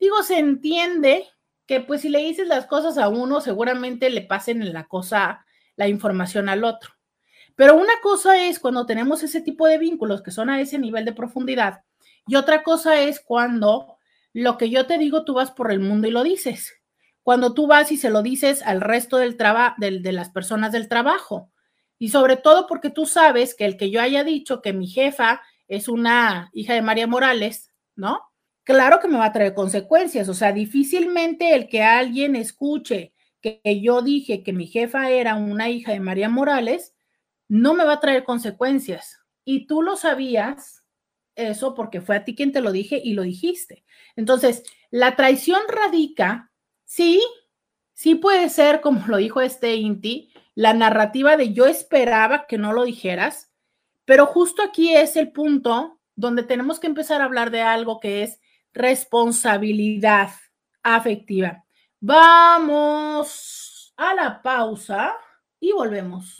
[0.00, 1.28] digo, se entiende
[1.66, 5.44] que pues si le dices las cosas a uno, seguramente le pasen en la cosa,
[5.76, 6.94] la información al otro.
[7.54, 11.04] Pero una cosa es cuando tenemos ese tipo de vínculos que son a ese nivel
[11.04, 11.82] de profundidad
[12.26, 13.98] y otra cosa es cuando
[14.32, 16.72] lo que yo te digo, tú vas por el mundo y lo dices.
[17.22, 20.88] Cuando tú vas y se lo dices al resto del trabajo, de las personas del
[20.88, 21.50] trabajo.
[21.98, 25.42] Y sobre todo porque tú sabes que el que yo haya dicho que mi jefa
[25.68, 28.20] es una hija de María Morales, ¿no?
[28.64, 30.28] Claro que me va a traer consecuencias.
[30.28, 35.68] O sea, difícilmente el que alguien escuche que yo dije que mi jefa era una
[35.68, 36.94] hija de María Morales,
[37.46, 39.18] no me va a traer consecuencias.
[39.44, 40.84] Y tú lo sabías
[41.34, 43.84] eso porque fue a ti quien te lo dije y lo dijiste.
[44.16, 46.52] Entonces, la traición radica,
[46.84, 47.22] sí,
[47.92, 52.72] sí puede ser, como lo dijo este Inti, la narrativa de yo esperaba que no
[52.72, 53.52] lo dijeras,
[54.04, 58.22] pero justo aquí es el punto donde tenemos que empezar a hablar de algo que
[58.22, 58.40] es
[58.72, 60.30] responsabilidad
[60.82, 61.64] afectiva.
[62.00, 65.14] Vamos a la pausa
[65.60, 66.36] y volvemos.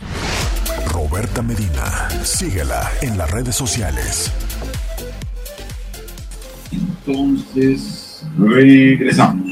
[0.93, 4.33] Roberta Medina, síguela en las redes sociales
[7.07, 9.47] entonces, regresamos.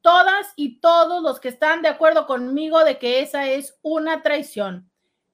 [0.00, 4.90] Todas y todos los que están de acuerdo conmigo de que esa es una traición.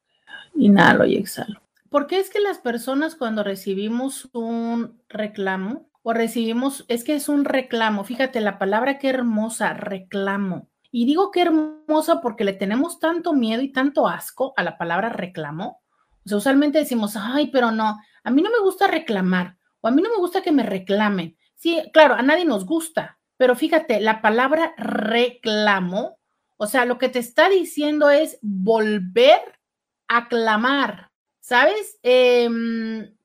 [0.56, 1.62] Inhalo y exhalo.
[1.90, 7.28] ¿Por qué es que las personas cuando recibimos un reclamo o recibimos, es que es
[7.28, 10.70] un reclamo, fíjate la palabra qué hermosa, reclamo.
[10.90, 15.10] Y digo qué hermosa porque le tenemos tanto miedo y tanto asco a la palabra
[15.10, 15.82] reclamo.
[16.26, 19.92] O sea, usualmente decimos, ay, pero no, a mí no me gusta reclamar o a
[19.92, 21.38] mí no me gusta que me reclamen.
[21.56, 26.20] Sí, claro, a nadie nos gusta, pero fíjate, la palabra reclamo,
[26.56, 29.60] o sea, lo que te está diciendo es volver
[30.08, 31.07] a clamar,
[31.48, 31.98] ¿sabes?
[32.04, 33.16] Em,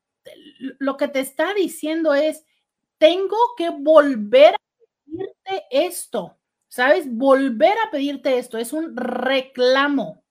[0.78, 2.44] lo que te está diciendo es,
[2.98, 4.58] tengo que volver a
[5.04, 7.12] pedirte esto, ¿sabes?
[7.12, 10.22] Volver a pedirte esto, es un reclamo.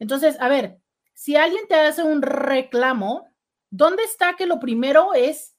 [0.00, 0.80] Entonces, a ver,
[1.14, 3.28] si alguien te hace un reclamo,
[3.70, 5.54] ¿dónde está que lo primero es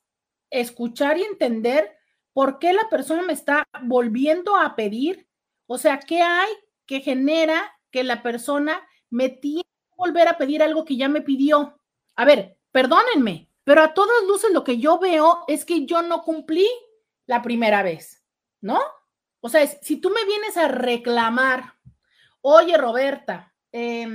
[0.50, 1.96] escuchar y entender
[2.34, 5.30] por qué la persona me está volviendo a pedir?
[5.66, 6.52] O sea, ¿qué hay
[6.86, 9.73] que genera que la persona me tiene
[10.04, 11.80] volver a pedir algo que ya me pidió?
[12.16, 16.24] A ver, perdónenme, pero a todas luces lo que yo veo es que yo no
[16.24, 16.68] cumplí
[17.26, 18.24] la primera vez,
[18.62, 18.80] ¿no?
[19.40, 21.74] O sea, si tú me vienes a reclamar,
[22.42, 24.08] oye Roberta, eh,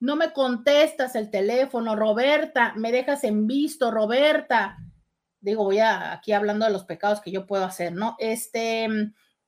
[0.00, 4.76] no me contestas el teléfono, Roberta, me dejas en visto, Roberta.
[5.40, 8.16] Digo, voy a, aquí hablando de los pecados que yo puedo hacer, ¿no?
[8.18, 8.88] Este,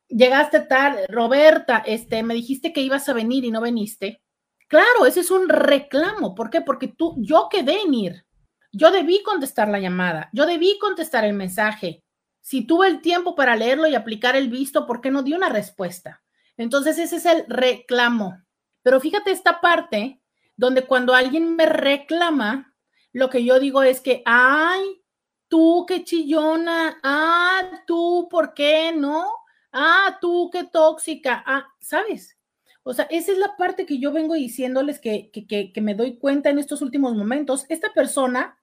[0.08, 4.22] llegaste tarde, Roberta, este, me dijiste que ibas a venir y no veniste.
[4.68, 6.34] Claro, ese es un reclamo.
[6.34, 6.60] ¿Por qué?
[6.60, 8.26] Porque tú, yo quedé en ir.
[8.72, 12.04] Yo debí contestar la llamada, yo debí contestar el mensaje.
[12.42, 15.48] Si tuve el tiempo para leerlo y aplicar el visto, ¿por qué no di una
[15.48, 16.22] respuesta?
[16.56, 18.42] Entonces, ese es el reclamo.
[18.82, 20.20] Pero fíjate esta parte
[20.56, 22.74] donde cuando alguien me reclama,
[23.12, 25.02] lo que yo digo es que, ay,
[25.48, 29.26] tú qué chillona, ah, tú, ¿por qué no?
[29.72, 32.36] Ah, tú qué tóxica, ah, ¿sabes?
[32.88, 36.50] O sea, esa es la parte que yo vengo diciéndoles que, que, me doy cuenta
[36.50, 37.66] en estos últimos momentos.
[37.68, 38.60] Esta persona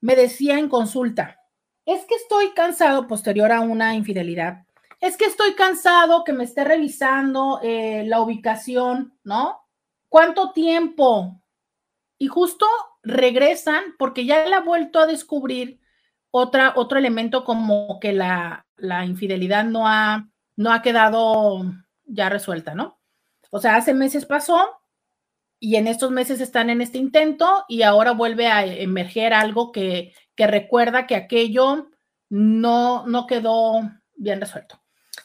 [0.00, 1.38] me decía en consulta,
[1.84, 4.64] es que estoy cansado posterior a una infidelidad.
[5.00, 9.60] Es que estoy cansado que me esté revisando eh, la ubicación, ¿no?
[10.08, 11.38] ¿Cuánto tiempo?
[12.16, 12.64] Y justo
[13.02, 15.78] regresan porque ya le ha vuelto a descubrir
[16.30, 20.26] otro elemento como que la, la infidelidad no ha,
[20.56, 21.66] no ha quedado
[22.06, 22.97] ya resuelta, ¿no?
[23.50, 24.58] O sea, hace meses pasó
[25.60, 30.12] y en estos meses están en este intento y ahora vuelve a emerger algo que,
[30.34, 31.90] que recuerda que aquello
[32.28, 33.80] no, no quedó
[34.14, 34.80] bien resuelto.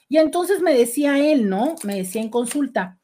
[0.09, 1.75] Y entonces me decía él, ¿no?
[1.83, 2.99] Me decía en consulta,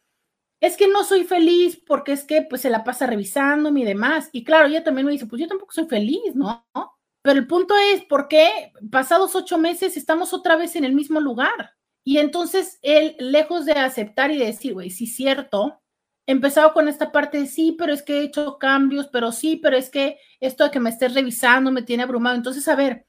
[0.62, 4.30] es que no soy feliz porque es que pues se la pasa revisándome y demás.
[4.32, 6.66] Y claro, ella también me dice, pues yo tampoco soy feliz, ¿no?
[7.22, 11.20] Pero el punto es, ¿por qué pasados ocho meses estamos otra vez en el mismo
[11.20, 11.76] lugar?
[12.04, 15.82] Y entonces él, lejos de aceptar y de decir, güey, sí, cierto,
[16.26, 19.78] empezaba con esta parte de sí, pero es que he hecho cambios, pero sí, pero
[19.78, 22.36] es que esto de que me estés revisando me tiene abrumado.
[22.36, 23.06] Entonces, a ver,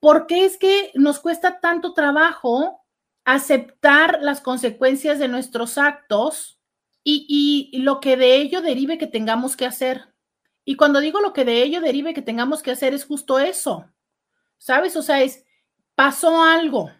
[0.00, 2.82] ¿por qué es que nos cuesta tanto trabajo
[3.24, 6.56] aceptar las consecuencias de nuestros actos?
[7.08, 10.12] y, lo que de ello derive que tengamos que hacer.
[10.64, 13.88] Y cuando digo lo que de ello derive que tengamos que hacer es justo eso.
[14.58, 14.96] ¿Sabes?
[14.96, 15.44] O sea, es,
[15.94, 16.90] pasó algo.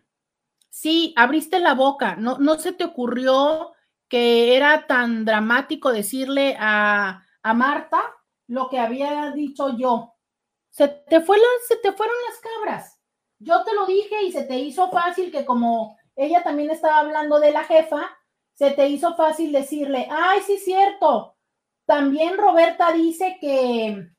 [0.77, 2.17] Sí, abriste la boca.
[2.17, 3.73] No, no se te ocurrió
[4.11, 7.99] que era tan dramático decirle a, a Marta
[8.47, 10.13] lo que había dicho yo.
[10.69, 13.01] Se te, fueron las cabras.
[13.39, 17.41] Yo te lo dije y se te hizo fácil que como ella también estaba hablando
[17.41, 18.11] de la jefa,
[18.53, 21.39] se te hizo fácil decirle, ay, sí, cierto.
[21.87, 24.11] También Roberta dice que,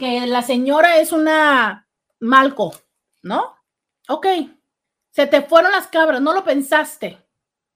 [0.00, 1.86] que la señora es una
[2.20, 2.72] malco,
[3.22, 3.54] ¿no?
[4.08, 4.26] Ok,
[5.16, 7.26] se te fueron las cabras, no lo pensaste.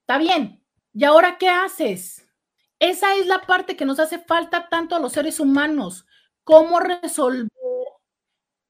[0.01, 0.63] Está bien.
[0.93, 2.29] ¿Y ahora qué haces?
[2.77, 6.05] Esa es la parte que nos hace falta tanto a los seres humanos.
[6.43, 7.49] ¿Cómo resolver?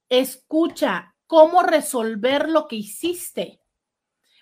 [0.08, 3.62] Escucha, ¿cómo resolver lo que hiciste?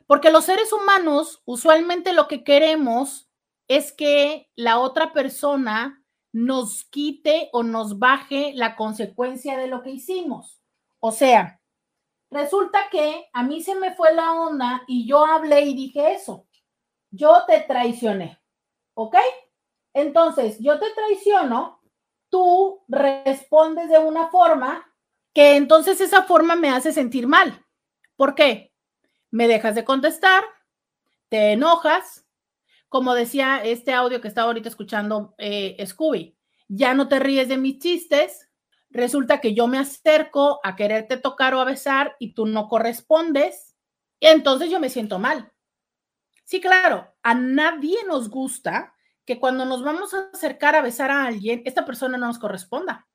[0.05, 3.31] Porque los seres humanos usualmente lo que queremos
[3.67, 9.89] es que la otra persona nos quite o nos baje la consecuencia de lo que
[9.89, 10.61] hicimos.
[10.99, 11.58] O sea,
[12.31, 16.47] resulta que a mí se me fue la onda y yo hablé y dije eso.
[17.11, 18.39] Yo te traicioné.
[18.93, 19.15] ¿Ok?
[19.93, 21.81] Entonces, yo te traiciono,
[22.29, 24.85] tú respondes de una forma
[25.33, 27.65] que entonces esa forma me hace sentir mal.
[28.15, 28.73] ¿Por qué?
[29.31, 30.43] Me dejas de contestar,
[31.29, 32.25] te enojas,
[32.89, 36.35] como decía este audio que estaba ahorita escuchando eh, Scooby,
[36.67, 38.48] ya no te ríes de mis chistes,
[38.89, 43.75] resulta que yo me acerco a quererte tocar o a besar y tú no correspondes,
[44.19, 45.51] y entonces yo me siento mal.
[46.43, 51.25] Sí, claro, a nadie nos gusta que cuando nos vamos a acercar a besar a
[51.25, 53.07] alguien, esta persona no nos corresponda.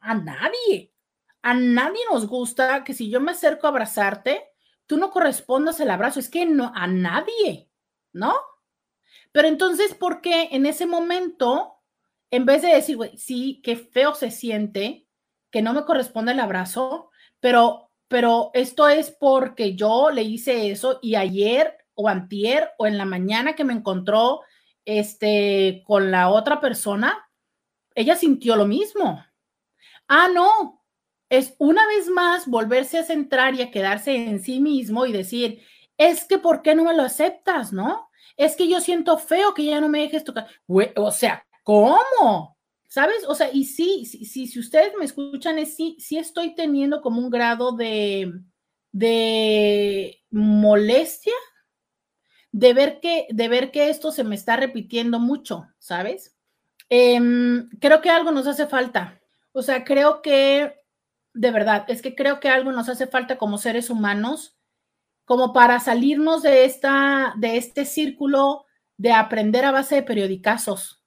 [0.00, 0.92] A nadie.
[1.40, 4.50] A nadie nos gusta que si yo me acerco a abrazarte,
[4.84, 6.20] tú no correspondas el abrazo.
[6.20, 7.70] Es que no, a nadie,
[8.12, 8.34] ¿no?
[9.32, 11.80] Pero entonces, ¿por qué en ese momento,
[12.30, 15.05] en vez de decir, güey, sí, qué feo se siente,
[15.50, 20.98] que no me corresponde el abrazo, pero, pero esto es porque yo le hice eso
[21.02, 24.42] y ayer o antier o en la mañana que me encontró
[24.84, 27.28] este, con la otra persona,
[27.94, 29.24] ella sintió lo mismo.
[30.08, 30.84] Ah, no,
[31.28, 35.62] es una vez más volverse a centrar y a quedarse en sí mismo y decir,
[35.96, 38.06] es que ¿por qué no me lo aceptas, no?
[38.36, 40.46] es que yo siento feo que ya no me dejes tocar.
[40.96, 42.55] o sea, ¿cómo?
[42.96, 43.26] ¿Sabes?
[43.28, 47.20] O sea, y sí, sí, si ustedes me escuchan, es sí, sí estoy teniendo como
[47.20, 48.32] un grado de,
[48.90, 51.34] de molestia
[52.52, 56.38] de ver que, de ver que esto se me está repitiendo mucho, ¿sabes?
[56.88, 59.20] Em, creo que algo nos hace falta.
[59.52, 60.80] O sea, creo que,
[61.34, 64.56] de verdad, es que creo que algo nos hace falta como seres humanos
[65.26, 68.64] como para salirnos de, esta, de este círculo
[68.96, 71.02] de aprender a base de periodicazos.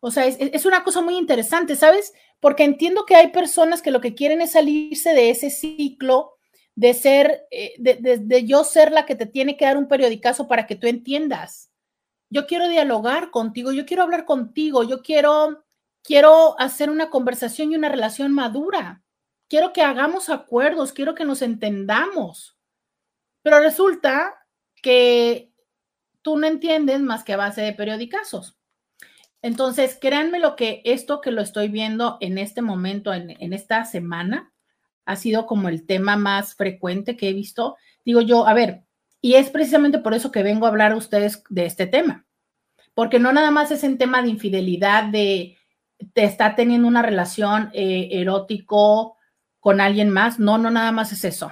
[0.00, 2.12] O sea, es, una cosa muy interesante, ¿sabes?
[2.40, 6.34] Porque entiendo que hay personas que lo que quieren es salirse de ese ciclo
[6.76, 10.46] de ser, eh, de, de, yo ser la que te tiene que dar un periodicazo
[10.46, 11.72] para que tú entiendas.
[12.30, 15.64] Yo quiero dialogar contigo, yo quiero hablar contigo, yo quiero,
[16.04, 19.02] quiero hacer una conversación y una relación madura.
[19.48, 22.56] Quiero que hagamos acuerdos, quiero que nos entendamos.
[23.42, 24.34] Pero resulta
[24.82, 25.52] que
[26.22, 28.57] tú no entiendes más que a base de periodicazos.
[29.42, 34.52] Entonces, créanme lo que esto que lo estoy viendo en este momento, en, esta semana,
[35.04, 37.76] ha sido como el tema más frecuente que he visto.
[38.04, 38.82] Digo yo, a ver,
[39.20, 42.26] y es precisamente por eso que vengo a hablar a ustedes de este tema,
[42.94, 45.56] porque no nada más es en tema de infidelidad, de
[46.12, 49.16] te está teniendo una relación eh, erótico
[49.60, 51.50] con alguien más, no, no nada más es eso.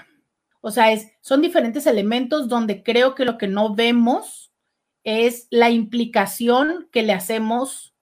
[0.60, 4.45] O sea, es, son diferentes elementos donde creo que lo que no vemos
[5.06, 7.94] es la implicación que le hacemos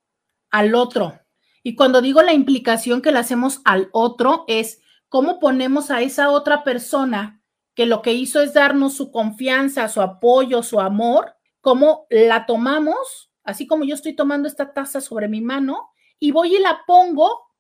[0.51, 1.21] al otro.
[1.63, 4.81] Y cuando digo la implicación que le hacemos al otro es
[5.11, 7.43] cómo ponemos a esa otra persona
[7.75, 13.31] que lo que hizo es darnos su confianza, su apoyo, su amor, cómo la tomamos,
[13.43, 17.51] así como yo estoy tomando esta taza sobre mi mano, y voy y la pongo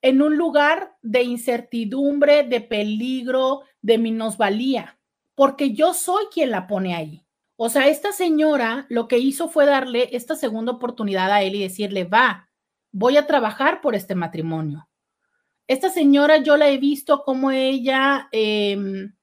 [0.00, 4.98] en un lugar de incertidumbre, de peligro, de minusvalía,
[5.34, 7.25] porque yo soy quien la pone ahí.
[7.56, 11.62] O sea, esta señora lo que hizo fue darle esta segunda oportunidad a él y
[11.62, 12.50] decirle, va,
[12.92, 14.88] voy a trabajar por este matrimonio.
[15.66, 19.14] Esta señora yo la he visto como ella em,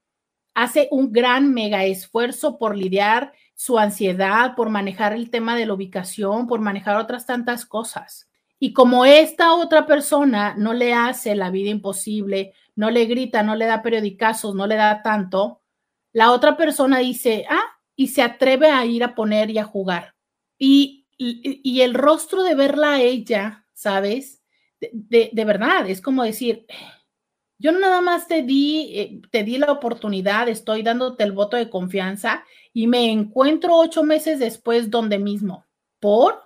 [0.53, 5.75] hace un gran mega esfuerzo por lidiar su ansiedad, por manejar el tema de la
[5.75, 8.29] ubicación, por manejar otras tantas cosas.
[8.59, 13.55] Y como esta otra persona no le hace la vida imposible, no le grita, no
[13.55, 15.61] le da periodicazos, no le da tanto,
[16.13, 20.15] la otra persona dice, ah, y se atreve a ir a poner y a jugar.
[20.57, 24.41] Y, y, el rostro de verla a ella, ¿sabes?
[24.79, 26.65] De, de, verdad, es como decir,
[27.57, 31.69] yo nada más te di, eh, te di la oportunidad, estoy dándote el voto de
[31.69, 35.65] confianza y me encuentro ocho meses después donde mismo.
[35.99, 36.41] ¿Por?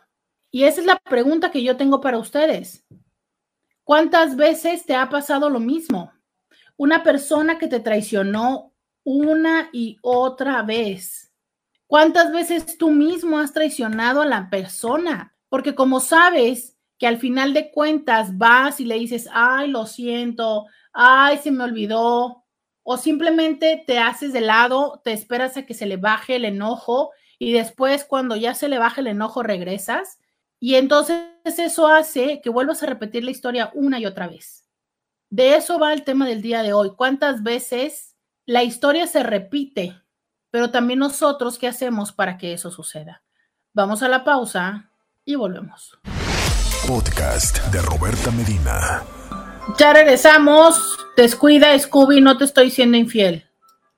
[0.52, 2.86] Y esa es la pregunta que yo tengo para ustedes.
[3.84, 6.12] ¿Cuántas veces te ha pasado lo mismo?
[6.76, 8.74] Una persona que te traicionó
[9.04, 11.27] una y otra vez.
[11.88, 15.34] ¿Cuántas veces tú mismo has traicionado a la persona?
[15.50, 20.66] Porque como sabes que al final de cuentas vas y le dices, ay, lo siento,
[20.92, 22.44] ay, se me olvidó,
[22.84, 27.12] o simplemente te haces de lado, te esperas a que se le baje el enojo
[27.40, 30.20] y después cuando ya se le baje el enojo regresas,
[30.60, 34.66] y entonces eso hace que vuelvas a repetir la historia una y otra vez.
[35.30, 36.92] De eso va el tema del día de hoy.
[36.96, 38.16] ¿Cuántas veces
[38.46, 40.02] la historia se repite?
[40.50, 43.22] Pero también nosotros, ¿qué hacemos para que eso suceda?
[43.74, 44.90] Vamos a la pausa
[45.26, 46.00] y volvemos.
[46.88, 49.04] Podcast de Roberta Medina.
[49.78, 50.98] Ya regresamos.
[51.18, 53.46] Descuida, Scooby, no te estoy siendo infiel.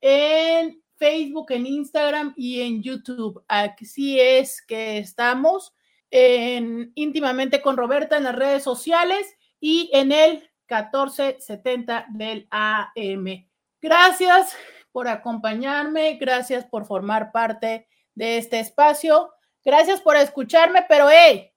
[0.01, 3.43] en Facebook, en Instagram y en YouTube.
[3.47, 5.73] Así es que estamos
[6.11, 13.47] en íntimamente con Roberta en las redes sociales y en el 1470 del AM.
[13.81, 14.55] Gracias
[14.91, 19.31] por acompañarme, gracias por formar parte de este espacio,
[19.63, 21.51] gracias por escucharme, pero hey,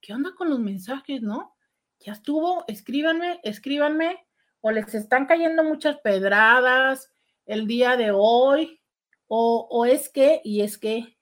[0.00, 1.56] ¿qué onda con los mensajes, no?
[2.00, 4.26] Ya estuvo, escríbanme, escríbanme,
[4.60, 7.10] o les están cayendo muchas pedradas
[7.46, 8.80] el día de hoy,
[9.26, 11.18] o, o es que, y es que,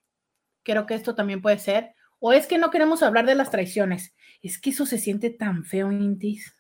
[0.63, 4.15] creo que esto también puede ser, o es que no queremos hablar de las traiciones.
[4.43, 6.55] Es que eso se siente tan feo, Intis.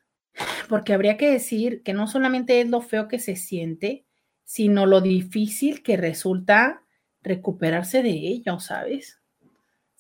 [0.68, 4.07] Porque habría que decir que no solamente es lo feo que se siente,
[4.45, 6.83] sino lo difícil que resulta
[7.22, 9.18] recuperarse de ello, ¿sabes?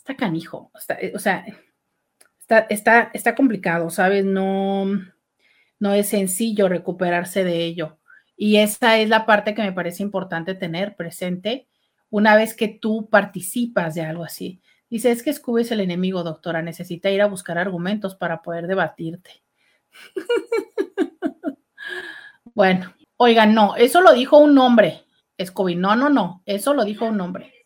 [0.08, 0.72] Está canijo.
[1.00, 1.44] Eh, o sea,
[2.40, 4.24] está, está, está complicado, ¿sabes?
[4.24, 4.86] No,
[5.78, 7.98] no es sencillo recuperarse de ello.
[8.34, 11.68] Y esa es la parte que me parece importante tener presente
[12.08, 14.62] una vez que tú participas de algo así.
[14.88, 16.62] Dice, es que Scooby es el enemigo, doctora.
[16.62, 19.42] Necesita ir a buscar argumentos para poder debatirte.
[22.54, 25.04] bueno, oigan, no, eso lo dijo un hombre,
[25.38, 25.76] Scooby.
[25.76, 27.57] No, no, no, eso lo dijo un hombre.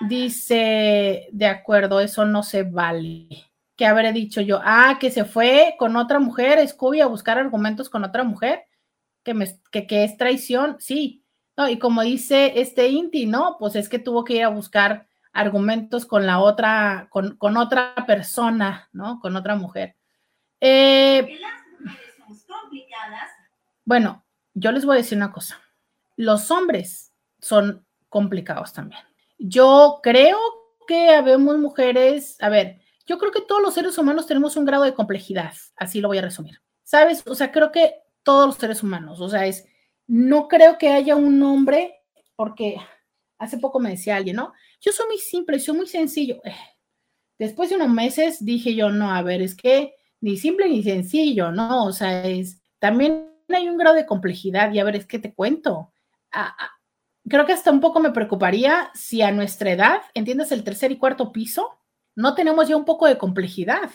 [0.00, 3.28] Dice, de acuerdo, eso no se vale.
[3.76, 4.60] ¿Qué habré dicho yo?
[4.62, 8.64] Ah, que se fue con otra mujer, Scooby, a buscar argumentos con otra mujer,
[9.22, 11.24] que, me, que, que es traición, sí.
[11.56, 13.56] No, y como dice este Inti, ¿no?
[13.58, 17.94] Pues es que tuvo que ir a buscar argumentos con la otra, con, con otra
[18.06, 19.20] persona, ¿no?
[19.20, 19.96] Con otra mujer.
[20.60, 21.38] Eh,
[23.84, 24.24] bueno,
[24.54, 25.60] yo les voy a decir una cosa.
[26.16, 29.02] Los hombres son complicados también.
[29.46, 30.38] Yo creo
[30.86, 34.84] que habemos mujeres, a ver, yo creo que todos los seres humanos tenemos un grado
[34.84, 36.62] de complejidad, así lo voy a resumir.
[36.82, 37.22] ¿Sabes?
[37.26, 37.92] O sea, creo que
[38.22, 39.66] todos los seres humanos, o sea, es,
[40.06, 41.94] no creo que haya un hombre,
[42.36, 42.76] porque
[43.38, 44.54] hace poco me decía alguien, ¿no?
[44.80, 46.40] Yo soy muy simple, soy muy sencillo.
[46.42, 46.56] Eh,
[47.38, 51.52] después de unos meses dije yo, no, a ver, es que ni simple ni sencillo,
[51.52, 51.84] ¿no?
[51.84, 55.34] O sea, es, también hay un grado de complejidad y a ver, es que te
[55.34, 55.92] cuento.
[56.32, 56.70] Ah, ah,
[57.28, 60.98] creo que hasta un poco me preocuparía si a nuestra edad, entiendes, el tercer y
[60.98, 61.78] cuarto piso,
[62.14, 63.90] no tenemos ya un poco de complejidad.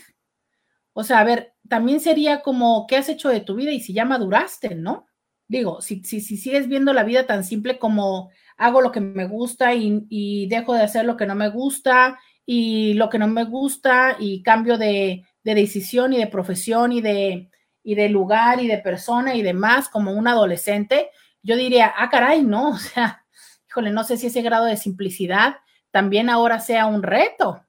[0.94, 3.94] O sea, a ver, también sería como, ¿qué has hecho de tu vida y si
[3.94, 5.08] ya maduraste, no?
[5.48, 9.26] Digo, si, si, si sigues viendo la vida tan simple como hago lo que me
[9.26, 13.46] gusta y, dejo de hacer lo que no me gusta y lo que no me
[13.46, 17.50] gusta y cambio de, decisión y de profesión y de,
[17.82, 21.10] y de lugar y de persona y demás como un adolescente,
[21.42, 23.26] yo diría, ah, caray, no, o sea,
[23.68, 25.58] híjole, no sé si ese grado de simplicidad
[25.92, 27.64] también ahora sea un reto,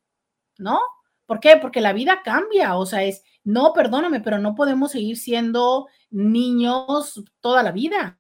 [0.58, 0.80] ¿no?
[1.26, 1.56] ¿Por qué?
[1.56, 7.22] Porque la vida cambia, o sea, es, no, perdóname, pero no podemos seguir siendo niños
[7.40, 8.18] toda la vida.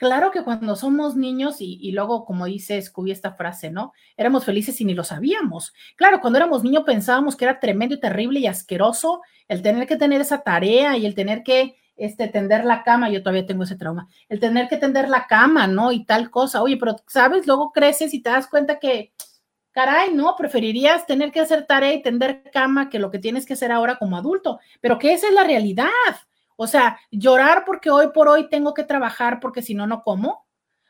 [0.00, 3.92] Claro que cuando somos niños, y, luego, como dice Scooby esta frase, ¿no?
[4.16, 5.74] Éramos felices y ni lo sabíamos.
[5.94, 9.96] Claro, cuando éramos niños pensábamos que era tremendo y terrible y asqueroso el tener que
[9.96, 13.76] tener esa tarea y el tener que este, tender la cama, yo todavía tengo ese
[13.76, 15.92] trauma, el tener que tender la cama, ¿no?
[15.92, 16.62] Y tal cosa.
[16.62, 17.46] Oye, pero, ¿sabes?
[17.46, 19.12] Luego creces y te das cuenta que,
[19.70, 23.52] caray, no, preferirías tener que hacer tarea y tender cama que lo que tienes que
[23.52, 25.88] hacer ahora como adulto, pero que esa es la realidad.
[26.56, 30.46] O sea, llorar porque hoy por hoy tengo que trabajar porque si no, no como,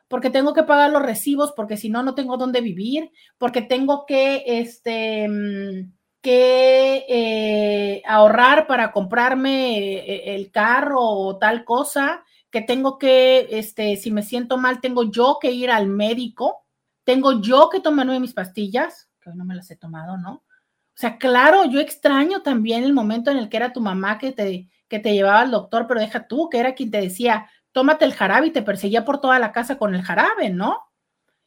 [0.07, 4.07] porque tengo que pagar los recibos, porque si no, no tengo dónde vivir, porque tengo
[4.07, 12.63] que, este, mm, que eh, ahorrar para comprarme eh, el carro o tal cosa, que
[12.63, 16.67] tengo que, este, si me siento mal, tengo yo que ir al médico,
[17.05, 20.33] tengo yo que tomarme mis pastillas, que hoy no me las he tomado, ¿no?
[20.33, 24.33] O sea, claro, yo extraño también el momento en el que era tu mamá que
[24.33, 28.05] te que te llevaba al doctor, pero deja tú, que era quien te decía, tómate
[28.05, 30.90] el jarabe y te perseguía por toda la casa con el jarabe, ¿no?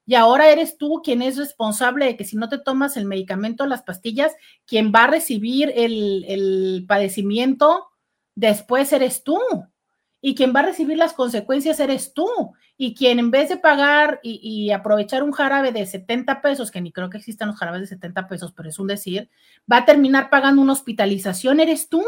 [0.06, 3.66] Y ahora eres tú quien es responsable de que si no te tomas el medicamento,
[3.66, 4.34] las pastillas,
[4.66, 7.88] quien va a recibir el, padecimiento,
[8.36, 9.39] después eres tú.
[10.20, 12.28] Y quien va a recibir las consecuencias eres tú.
[12.78, 16.82] Y quien en vez de pagar y, y, aprovechar un jarabe de 70 pesos, que
[16.82, 19.30] ni creo que existan los jarabes de 70 pesos, pero es un decir,
[19.72, 22.04] va a terminar pagando una hospitalización, eres tú.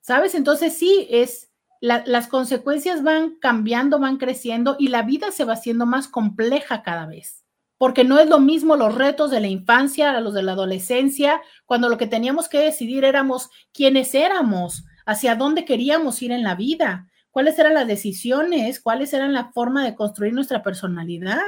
[0.00, 0.34] ¿Sabes?
[0.34, 1.49] Entonces sí, es,
[1.80, 7.06] las consecuencias van cambiando, van creciendo y la vida se va haciendo más compleja cada
[7.06, 7.44] vez,
[7.78, 11.40] porque no es lo mismo los retos de la infancia a los de la adolescencia,
[11.64, 16.54] cuando lo que teníamos que decidir éramos quiénes éramos, hacia dónde queríamos ir en la
[16.54, 21.40] vida, cuáles eran las decisiones, cuáles eran la forma de construir nuestra personalidad.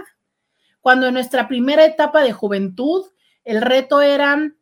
[0.81, 3.05] cuando en nuestra primera etapa de juventud
[3.45, 4.53] el reto era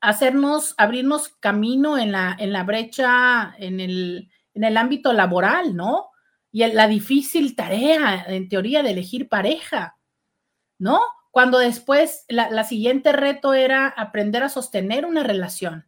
[0.00, 6.10] hacernos, abrirnos camino en la, en la brecha, en el, en el ámbito laboral, ¿no?
[6.50, 9.96] Y la difícil tarea, en teoría, de elegir pareja,
[10.78, 11.00] ¿no?
[11.30, 15.86] Cuando después la, siguiente reto era aprender a sostener una relación.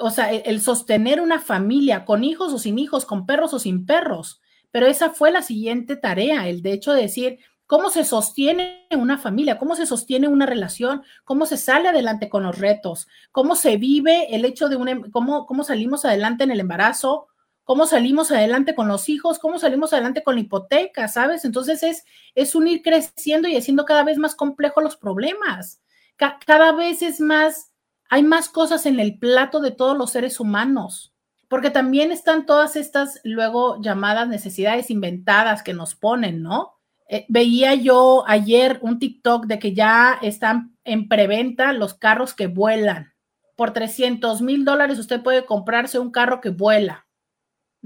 [0.00, 3.86] O sea, el sostener una familia con hijos o sin hijos, con perros o sin
[3.86, 4.42] perros.
[4.70, 9.16] Pero esa fue la siguiente tarea, el de hecho de decir, cómo se sostiene una
[9.16, 13.78] familia, cómo se sostiene una relación, cómo se sale adelante con los retos, cómo se
[13.78, 17.28] vive el hecho de un, em, cómo, cómo salimos adelante en el embarazo,
[17.66, 21.44] cómo salimos adelante con los hijos, cómo salimos adelante con la hipoteca, ¿sabes?
[21.44, 22.04] Entonces es,
[22.36, 25.82] es un ir creciendo y haciendo cada vez más complejos los problemas.
[26.16, 27.72] cada vez es más,
[28.08, 31.12] hay más cosas en el plato de todos los seres humanos,
[31.48, 36.76] porque también están todas estas luego llamadas necesidades inventadas que nos ponen, ¿no?
[37.08, 42.46] Eh, veía yo ayer un TikTok de que ya están en preventa los carros que
[42.46, 43.12] vuelan.
[43.56, 47.05] Por 300 mil dólares usted puede comprarse un carro que vuela,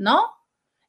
[0.00, 0.32] ¿no?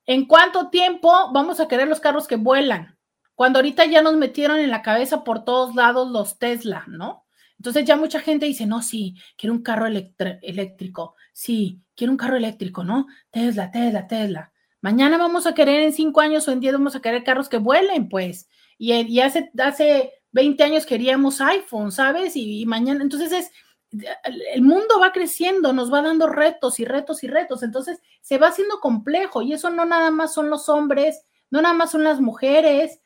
[0.05, 2.97] ¿En cuánto tiempo vamos a querer los carros que vuelan?
[3.36, 7.26] Cuando ahorita ya nos metieron en la cabeza por todos lados los Tesla, ¿no?
[7.57, 12.38] Entonces ya mucha gente dice, no, sí, quiero un carro eléctrico, sí, quiero un carro
[12.38, 13.07] eléctrico, ¿no?
[13.30, 14.53] Tesla, Tesla, Tesla.
[14.80, 17.57] Mañana vamos a querer en cinco años o en diez vamos a querer carros que
[17.57, 18.49] vuelen, pues.
[18.78, 22.36] Y, hace, hace 20 años queríamos iPhone, ¿sabes?
[22.36, 23.51] Y, mañana, entonces es,
[23.92, 27.64] el mundo va creciendo, nos va dando retos y retos y retos.
[27.64, 31.74] Entonces se va haciendo complejo y eso no nada más son los hombres, no nada
[31.74, 33.00] más son las mujeres.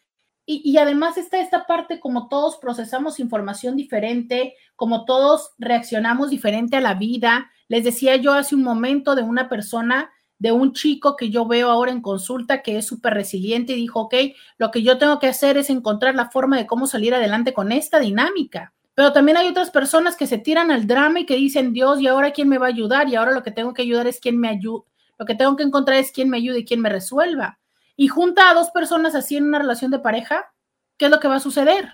[0.47, 6.77] Y, y, además está esta parte como todos procesamos información diferente, como todos reaccionamos diferente
[6.77, 7.49] a la vida.
[7.67, 11.69] Les decía yo hace un momento de una persona de un chico que yo veo
[11.69, 14.15] ahora en consulta que es súper resiliente y dijo, ok,
[14.57, 17.71] lo que yo tengo que hacer es encontrar la forma de cómo salir adelante con
[17.71, 18.73] esta dinámica.
[18.95, 22.07] Pero también hay otras personas que se tiran al drama y que dicen, Dios, ¿y
[22.07, 23.09] ahora quién me va a ayudar?
[23.09, 24.85] Y ahora lo que tengo que ayudar es quién me ayude.
[25.17, 27.59] Lo que tengo que encontrar es quién me ayude y quién me resuelva.
[27.97, 30.53] Y junta a dos personas así en una relación de pareja,
[30.97, 31.91] ¿qué es lo que va a suceder?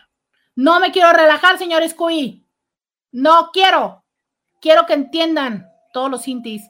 [0.56, 2.46] No me quiero relajar, señores Cui.
[3.12, 4.04] No quiero.
[4.62, 6.64] Quiero que entiendan todos los intis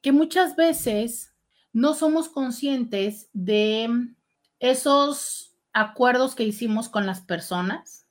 [0.00, 1.34] que muchas veces
[1.72, 3.88] no somos conscientes de
[4.58, 8.05] esos acuerdos que hicimos con las personas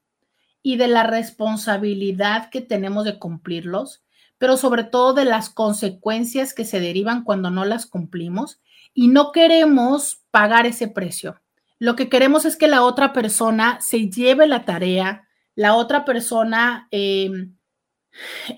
[0.66, 4.03] y de la responsabilidad que tenemos de cumplirlos,
[4.38, 8.59] pero sobre todo de las consecuencias que se derivan cuando no las cumplimos
[8.93, 11.39] y no queremos pagar ese precio.
[11.78, 16.88] Lo que queremos es que la otra persona se lleve la tarea, la otra persona
[16.89, 17.30] eh,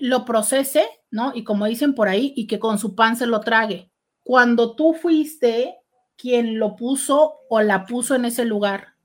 [0.00, 1.32] lo procese ¿no?
[1.34, 3.90] Y como dicen por ahí, y que con su pan se lo trague.
[4.22, 5.76] Cuando tú fuiste
[6.16, 8.97] quien lo puso o la puso en ese lugar.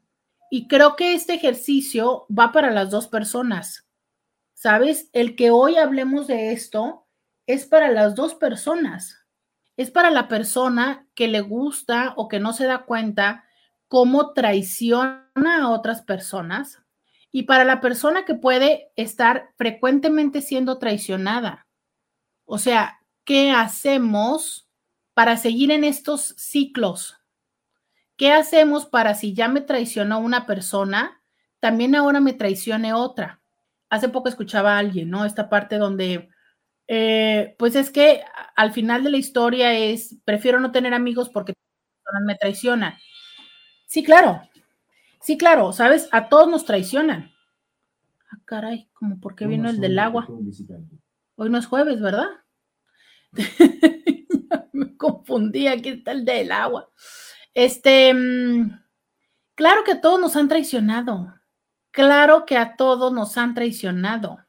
[0.56, 3.88] Y creo que este ejercicio va para las dos personas.
[4.54, 5.10] ¿Sabes?
[5.12, 7.08] El que hoy hablemos de esto
[7.47, 9.18] es para las dos personas.
[9.78, 13.45] Es para la persona que le gusta o que no se da cuenta
[13.88, 16.84] cómo traiciona a otras personas
[17.32, 21.66] y para la persona que puede estar frecuentemente siendo traicionada.
[22.45, 24.70] O sea, ¿qué hacemos
[25.16, 27.22] para seguir en estos ciclos?
[28.24, 31.21] ¿Qué hacemos para si ya me traicionó una persona,
[31.59, 33.41] también ahora me traicione otra?
[33.89, 35.26] Hace poco escuchaba a alguien, ¿no?
[35.26, 36.30] Esta parte donde,
[36.88, 38.24] eh, pues es que
[38.55, 41.51] al final de la historia es, prefiero no tener amigos porque
[42.26, 42.93] me traicionan.
[43.88, 44.41] Sí, claro.
[45.19, 46.07] Sí, claro, ¿sabes?
[46.13, 47.30] A todos nos traicionan.
[48.32, 50.30] Ah, caray, como porque vino el del agua.
[51.36, 52.30] Hoy no es jueves, ¿verdad?
[54.71, 56.89] Me confundí, aquí está el del agua.
[57.54, 58.80] Este, mm,
[59.56, 61.34] claro que a todos nos han traicionado.
[61.91, 64.39] Claro que a todos nos han traicionado.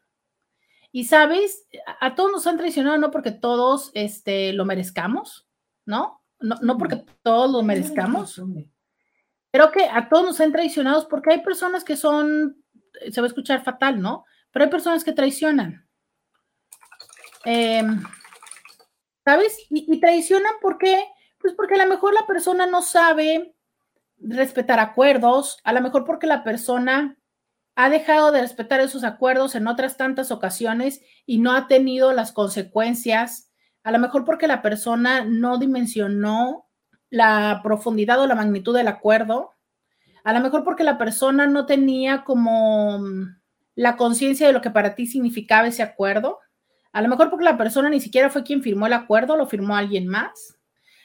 [0.93, 1.67] Y sabes,
[2.01, 5.47] a todos nos han traicionado no porque todos este, lo merezcamos,
[5.85, 6.23] ¿no?
[6.41, 6.57] ¿no?
[6.63, 8.41] No porque todos lo merezcamos.
[9.51, 12.63] Creo que a todos nos han traicionado porque hay personas que son,
[13.11, 14.25] se va a escuchar fatal, ¿no?
[14.51, 15.87] Pero hay personas que traicionan.
[17.45, 17.83] Eh,
[19.25, 19.57] ¿sabes?
[19.71, 21.05] Y, traicionan ¿por qué?
[21.45, 23.55] Pues porque a lo mejor la persona no sabe
[24.17, 27.19] respetar acuerdos, a lo mejor porque la persona
[27.75, 32.33] ha dejado de respetar esos acuerdos en otras tantas ocasiones y no ha tenido las
[32.33, 36.67] consecuencias, a lo mejor porque la persona no dimensionó
[37.11, 39.53] la profundidad o la magnitud del acuerdo,
[40.25, 43.05] a lo mejor porque la persona no tenía como
[43.75, 46.39] la conciencia de lo que para ti significaba ese acuerdo.
[46.91, 49.77] A lo mejor porque la persona ni siquiera fue quien firmó el acuerdo, lo firmó
[49.77, 50.57] alguien más.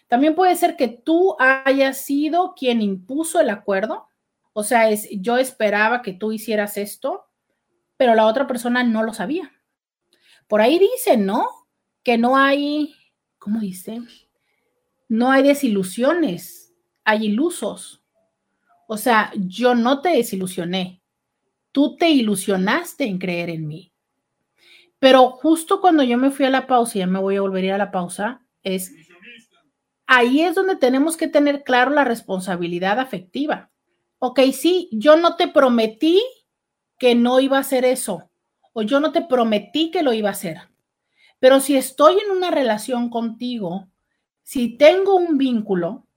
[0.09, 4.07] También puede ser que tú hayas sido quien impuso el acuerdo.
[4.53, 7.27] O sea, es, yo esperaba que tú hicieras esto,
[7.95, 9.53] pero la otra persona no lo sabía.
[10.47, 11.47] Por ahí dice, ¿no?
[12.03, 12.95] Que no hay,
[13.37, 14.01] ¿cómo dice?
[15.07, 18.03] No hay desilusiones, hay ilusos.
[18.87, 21.03] O sea, yo no te desilusioné,
[21.71, 23.93] tú te ilusionaste en creer en mí.
[24.97, 27.67] Pero justo cuando yo me fui a la pausa, ya me voy a volver a,
[27.67, 28.91] ir a la pausa, es
[30.09, 33.69] ahí es donde tenemos que tener claro la responsabilidad afectiva.
[34.17, 36.19] Ok, sí, yo no te prometí
[36.97, 38.31] que no iba a hacer eso,
[38.73, 40.61] o yo no te prometí que lo iba a hacer.
[41.37, 43.87] Pero si estoy en una relación contigo,
[44.41, 46.07] si tengo un vínculo,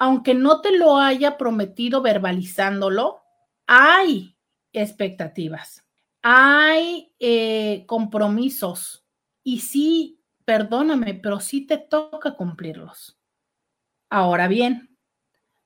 [0.00, 3.20] aunque no te lo haya prometido verbalizándolo,
[3.64, 4.34] hay
[4.72, 5.86] expectativas,
[6.20, 9.04] hay eh, compromisos
[9.44, 13.19] y sí, perdóname, pero sí te toca cumplirlos.
[14.12, 14.98] Ahora bien,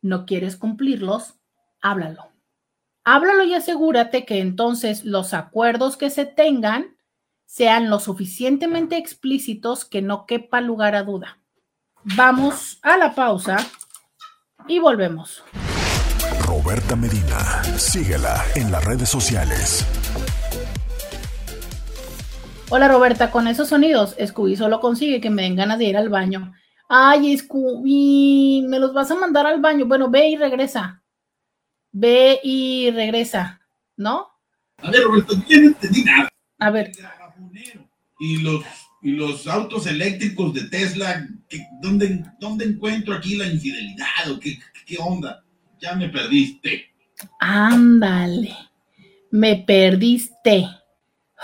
[0.02, 1.36] no quieres cumplirlos,
[1.80, 2.28] háblalo.
[3.02, 6.98] Háblalo y asegúrate que entonces los acuerdos que se tengan
[7.46, 11.38] sean lo suficientemente explícitos que no quepa lugar a duda.
[12.16, 13.56] Vamos a la pausa
[14.68, 15.42] y volvemos.
[16.46, 19.86] Roberta Medina, síguela en las redes sociales.
[22.68, 26.10] Hola Roberta, con esos sonidos, Scooby solo consigue que me den ganas de ir al
[26.10, 26.52] baño.
[26.96, 29.84] Ay, Scooby, me los vas a mandar al baño.
[29.84, 31.02] Bueno, ve y regresa.
[31.90, 33.60] Ve y regresa,
[33.96, 34.28] ¿no?
[34.78, 36.28] A ver, Roberto, yo no entendí nada.
[36.60, 36.92] A ver.
[38.20, 38.64] Y los,
[39.02, 44.56] y los autos eléctricos de Tesla, ¿qué- ¿dónde, ¿dónde encuentro aquí la infidelidad o qué,
[44.86, 45.44] qué onda?
[45.80, 46.94] Ya me perdiste.
[47.40, 48.54] Ándale,
[49.32, 50.68] me perdiste.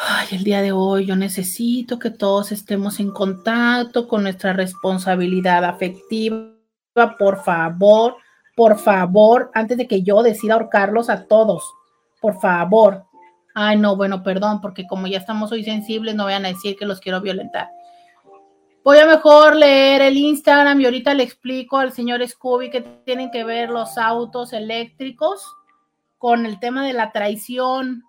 [0.02, 5.62] Ay, el día de hoy yo necesito que todos estemos en contacto con nuestra responsabilidad
[5.62, 6.54] afectiva.
[7.18, 8.16] Por favor,
[8.56, 11.70] por favor, antes de que yo decida ahorcarlos a todos,
[12.18, 13.04] por favor.
[13.54, 16.86] Ay, no, bueno, perdón, porque como ya estamos hoy sensibles, no vayan a decir que
[16.86, 17.68] los quiero violentar.
[18.82, 23.30] Voy a mejor leer el Instagram y ahorita le explico al señor Scooby que tienen
[23.30, 25.44] que ver los autos eléctricos
[26.16, 28.04] con el tema de la traición,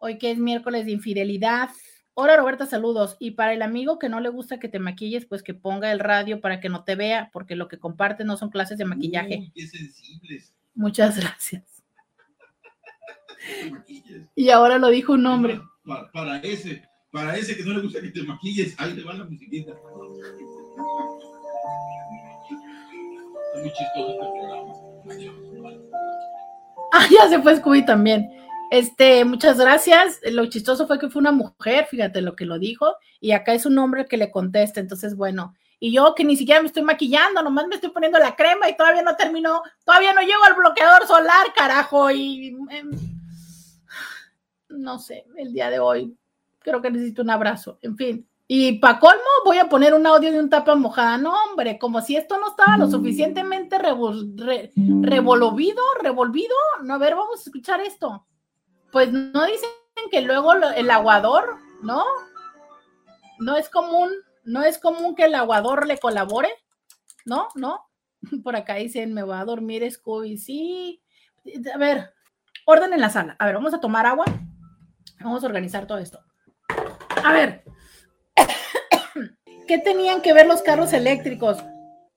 [0.00, 1.70] hoy que es miércoles de infidelidad.
[2.14, 3.16] Hola Roberta, saludos.
[3.18, 6.00] Y para el amigo que no le gusta que te maquilles, pues que ponga el
[6.00, 9.38] radio para que no te vea, porque lo que comparte no son clases de maquillaje.
[9.38, 10.54] Uy, qué sensibles.
[10.74, 11.64] Muchas gracias.
[14.34, 15.60] Y ahora lo dijo un hombre.
[15.84, 19.14] Para, para ese, para ese que no le gusta que te maquilles, ahí le va
[19.14, 19.72] la musiquita.
[19.72, 19.88] Está
[23.60, 24.72] muy chistoso este programa.
[26.92, 28.30] Ah, ya se fue Scooby también.
[28.70, 30.20] Este, muchas gracias.
[30.30, 33.66] Lo chistoso fue que fue una mujer, fíjate lo que lo dijo, y acá es
[33.66, 34.80] un hombre que le contesta.
[34.80, 38.34] Entonces, bueno, y yo que ni siquiera me estoy maquillando, nomás me estoy poniendo la
[38.34, 42.90] crema y todavía no terminó, todavía no llego al bloqueador solar, carajo, y em,
[44.68, 46.16] no sé, el día de hoy
[46.60, 48.28] creo que necesito un abrazo, en fin.
[48.48, 51.18] Y para colmo, voy a poner un audio de un tapa mojada.
[51.18, 54.70] No, hombre, como si esto no estaba lo suficientemente revol- re-
[55.02, 56.54] revolvido, revolvido.
[56.84, 58.24] No, a ver, vamos a escuchar esto.
[58.96, 59.68] Pues no dicen
[60.10, 62.02] que luego el aguador, ¿no?
[63.38, 64.08] No es común,
[64.42, 66.48] no es común que el aguador le colabore,
[67.26, 67.48] ¿no?
[67.56, 67.90] ¿No?
[68.42, 70.38] Por acá dicen, me va a dormir Scooby.
[70.38, 71.02] Sí.
[71.74, 72.14] A ver,
[72.64, 73.36] orden en la sala.
[73.38, 74.24] A ver, vamos a tomar agua.
[75.20, 76.24] Vamos a organizar todo esto.
[77.22, 77.64] A ver.
[79.68, 81.62] ¿Qué tenían que ver los carros eléctricos?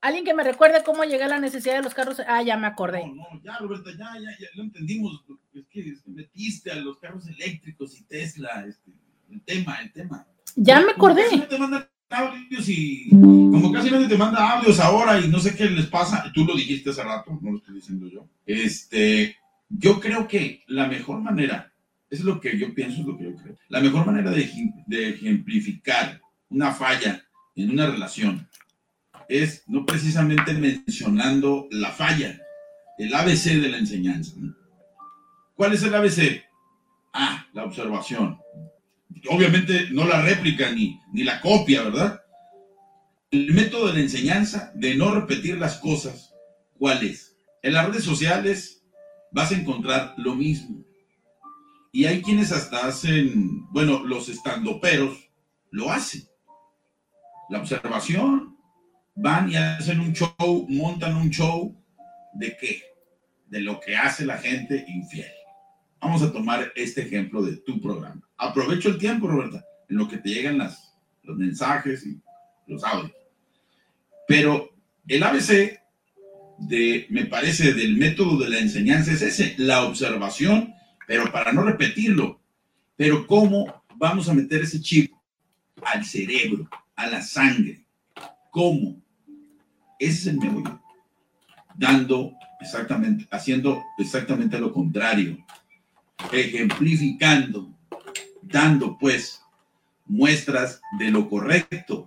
[0.00, 2.22] Alguien que me recuerde cómo llegué a la necesidad de los carros.
[2.26, 3.06] Ah, ya me acordé.
[3.06, 5.26] No, no, ya, Roberta, ya, ya, ya lo entendimos.
[5.70, 8.90] Que, metiste a los carros eléctricos y Tesla, este,
[9.30, 10.26] el tema, el tema.
[10.56, 11.36] Ya me Como casi acordé.
[11.36, 15.54] no te mandan audios y como casi nadie te manda audios ahora y no sé
[15.54, 18.28] qué les pasa, tú lo dijiste hace rato, no lo estoy diciendo yo.
[18.46, 19.36] Este,
[19.68, 21.72] yo creo que la mejor manera,
[22.10, 24.50] es lo que yo pienso, es lo que yo creo, la mejor manera de,
[24.86, 27.22] de ejemplificar una falla
[27.54, 28.48] en una relación
[29.28, 32.40] es no precisamente mencionando la falla,
[32.98, 34.34] el ABC de la enseñanza.
[34.36, 34.59] ¿no?
[35.60, 36.42] ¿Cuál es el ABC?
[37.12, 38.40] Ah, la observación.
[39.28, 42.22] Obviamente no la réplica ni, ni la copia, ¿verdad?
[43.30, 46.34] El método de la enseñanza de no repetir las cosas,
[46.78, 47.36] ¿cuál es?
[47.62, 48.86] En las redes sociales
[49.32, 50.82] vas a encontrar lo mismo.
[51.92, 55.28] Y hay quienes hasta hacen, bueno, los estandoperos
[55.72, 56.22] lo hacen.
[57.50, 58.56] La observación,
[59.14, 61.78] van y hacen un show, montan un show
[62.32, 62.82] de qué?
[63.48, 65.30] De lo que hace la gente infiel.
[66.00, 68.22] Vamos a tomar este ejemplo de tu programa.
[68.38, 72.20] Aprovecho el tiempo, Roberta, en lo que te llegan las, los mensajes y
[72.66, 73.12] los audios.
[74.26, 74.70] Pero
[75.06, 75.80] el ABC
[76.58, 80.74] de, me parece, del método de la enseñanza es ese, la observación,
[81.06, 82.40] pero para no repetirlo.
[82.96, 85.12] Pero ¿cómo vamos a meter ese chip
[85.82, 87.84] al cerebro, a la sangre?
[88.50, 89.02] ¿Cómo?
[89.98, 90.80] Ese es el meollo.
[91.76, 95.38] Dando exactamente, haciendo exactamente lo contrario.
[96.32, 97.76] Ejemplificando,
[98.42, 99.40] dando pues
[100.06, 102.04] muestras de lo correcto,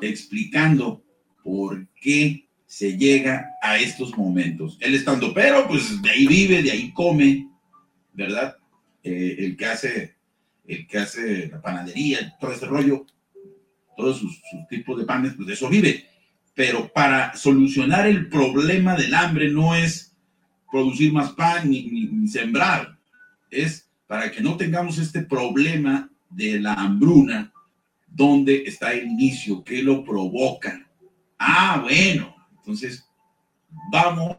[0.00, 1.04] explicando
[1.42, 4.78] por qué se llega a estos momentos.
[4.80, 7.48] Él estando, pero pues de ahí vive, de ahí come,
[8.14, 8.56] ¿verdad?
[9.02, 10.16] Eh, el que hace,
[10.66, 13.04] el que hace la panadería, todo ese rollo,
[13.96, 14.40] todos sus,
[14.70, 16.06] tipos de panes, pues de eso vive.
[16.54, 20.16] Pero para solucionar el problema del hambre no es
[20.70, 22.98] producir más pan ni sembrar,
[23.52, 27.52] es para que no tengamos este problema de la hambruna,
[28.08, 30.86] donde está el inicio, qué lo provoca.
[31.38, 33.06] Ah, bueno, entonces
[33.90, 34.36] vamos,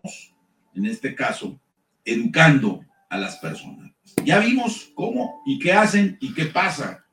[0.76, 1.60] en este caso,
[2.04, 3.92] educando a las personas.
[4.26, 7.04] Ya vimos cómo y qué hacen y qué pasa.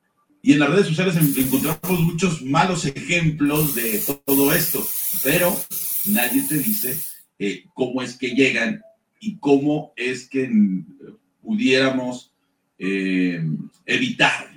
[0.43, 4.87] Y en las redes sociales encontramos muchos malos ejemplos de todo esto,
[5.23, 5.55] pero
[6.07, 6.97] nadie te dice
[7.39, 8.83] eh, cómo es que llegan
[9.21, 10.51] y cómo es que
[11.43, 12.33] pudiéramos
[12.79, 13.43] eh,
[13.87, 14.51] evitar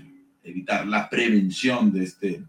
[0.43, 2.43] evitar la prevención de este,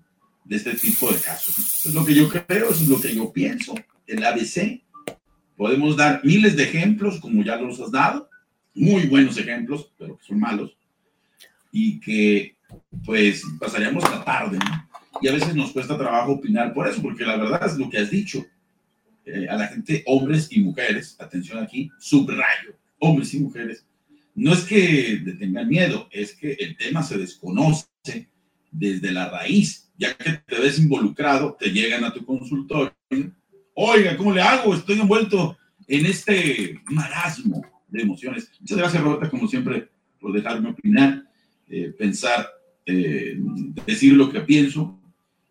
[0.45, 1.87] de este tipo de casos.
[1.87, 3.75] Es lo que yo creo, es lo que yo pienso.
[4.07, 4.83] El ABC,
[5.57, 8.29] podemos dar miles de ejemplos, como ya los has dado,
[8.75, 10.77] muy buenos ejemplos, pero que son malos,
[11.71, 12.57] y que
[13.05, 14.59] pues pasaríamos la tarde,
[15.21, 17.99] Y a veces nos cuesta trabajo opinar por eso, porque la verdad es lo que
[17.99, 18.45] has dicho.
[19.25, 23.87] Eh, a la gente, hombres y mujeres, atención aquí, subrayo, hombres y mujeres,
[24.35, 27.87] no es que tengan miedo, es que el tema se desconoce
[28.71, 29.93] desde la raíz.
[29.97, 32.93] Ya que te ves involucrado, te llegan a tu consultorio.
[33.75, 34.75] Oiga, ¿cómo le hago?
[34.75, 35.57] Estoy envuelto
[35.87, 38.51] en este marasmo de emociones.
[38.61, 39.89] Muchas gracias, Roberta, como siempre,
[40.21, 41.25] por dejarme opinar,
[41.69, 42.49] eh, pensar,
[42.87, 43.39] eh,
[43.87, 44.99] decir lo que pienso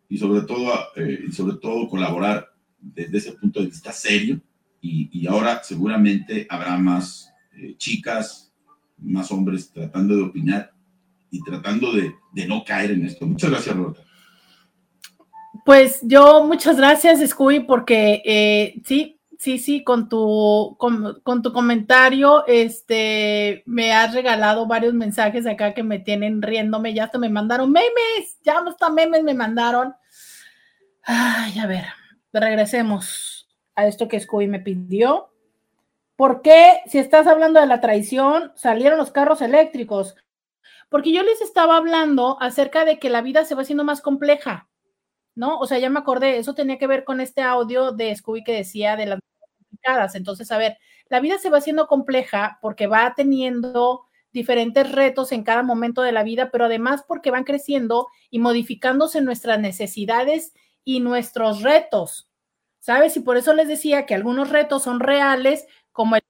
[0.10, 4.42] y sobre todo, eh, sobre todo colaborar desde ese punto de vista serio.
[4.82, 7.30] Y, y ahora seguramente habrá más
[7.78, 8.53] chicas,
[9.04, 10.72] más hombres tratando de opinar
[11.30, 12.14] y tratando de,
[12.48, 13.26] no caer en esto.
[13.26, 14.02] Muchas gracias, Roberta.
[15.66, 22.46] Pues yo muchas gracias, Scooby, porque eh, sí, sí, sí, con tu, con, tu comentario,
[22.48, 27.72] este, me has regalado varios mensajes acá que me tienen riéndome, ya hasta me mandaron
[27.72, 29.94] memes, ya hasta memes me mandaron.
[31.04, 31.86] Ay, a ver,
[32.32, 35.33] regresemos a esto que Scooby me pidió.
[36.16, 40.16] ¿Por qué, si estás hablando de la traición, salieron los carros eléctricos?
[40.90, 44.70] Porque yo les estaba hablando acerca de que la vida se va haciendo más compleja,
[45.36, 45.60] ¿no?
[45.60, 48.54] O sea, ya me acordé, eso tenía que ver con este audio de Scooby que
[48.54, 49.20] decía de las
[49.60, 50.16] complicadas.
[50.16, 50.78] Entonces, a ver,
[51.10, 56.12] la vida se va haciendo compleja porque va teniendo diferentes retos en cada momento de
[56.12, 60.54] la vida, pero además porque van creciendo y modificándose nuestras necesidades
[60.84, 62.30] y nuestros retos.
[62.80, 63.16] ¿Sabes?
[63.16, 66.24] Y por eso les decía que algunos retos son reales, como el,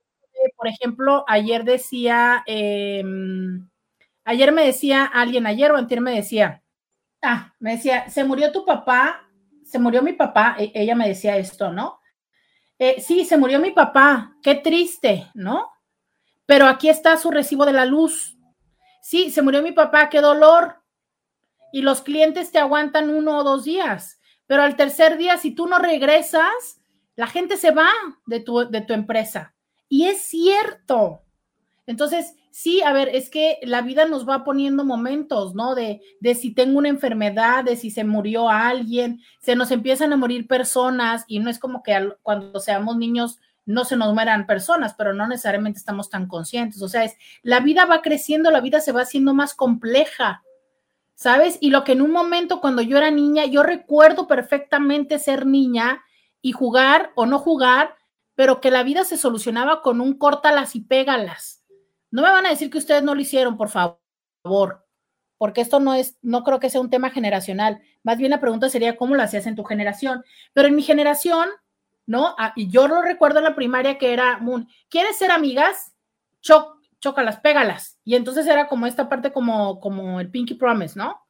[0.55, 3.70] por ejemplo, ayer decía, em,
[4.26, 6.64] ayer me decía alguien, ayer o antier me decía,
[7.22, 9.28] ah, me decía, se murió tu papá,
[9.64, 11.99] se murió mi papá, e, ella me decía esto, ¿no?
[12.78, 15.72] Eh, sí, se murió mi papá, qué triste, ¿no?
[16.45, 18.38] Pero aquí está su recibo de la luz.
[19.01, 20.82] Sí, se murió mi papá, qué dolor.
[21.72, 25.68] Y los clientes te aguantan uno o dos días, pero al tercer día, si tú
[25.68, 26.82] no regresas,
[27.16, 27.89] la gente se va
[28.26, 29.53] de tu, de tu empresa.
[29.94, 31.22] Y es cierto.
[31.86, 35.76] Entonces, sí, a ver, es que la vida nos va poniendo momentos, ¿no?
[35.76, 40.18] De, de si tengo una enfermedad, de si se murió alguien, se nos empiezan a
[40.18, 44.96] morir personas y no es como que cuando seamos niños no se nos mueran personas,
[44.96, 46.82] pero no necesariamente estamos tan conscientes.
[46.82, 50.41] O sea, es la vida va creciendo, la vida se va haciendo más compleja,
[51.14, 51.60] ¿sabes?
[51.62, 56.02] Y lo que en un momento cuando yo era niña, yo recuerdo perfectamente ser niña
[56.41, 57.94] y jugar o no jugar,
[58.36, 61.64] pero que la vida se solucionaba con un córtalas y pégalas.
[62.12, 64.86] No me van a decir que ustedes no lo hicieron, por favor,
[65.38, 67.82] porque esto no es, no creo que sea un tema generacional.
[68.04, 70.24] Más bien la pregunta sería cómo lo hacías en tu generación.
[70.54, 71.50] Pero en mi generación,
[72.06, 72.36] ¿no?
[72.38, 74.40] Ah, y yo lo recuerdo en la primaria que era,
[74.90, 75.94] ¿quieres ser amigas?
[76.42, 78.00] Cho chócalas, pégalas.
[78.06, 81.22] Y entonces era como esta parte como, como el Pinky Promise, ¿no?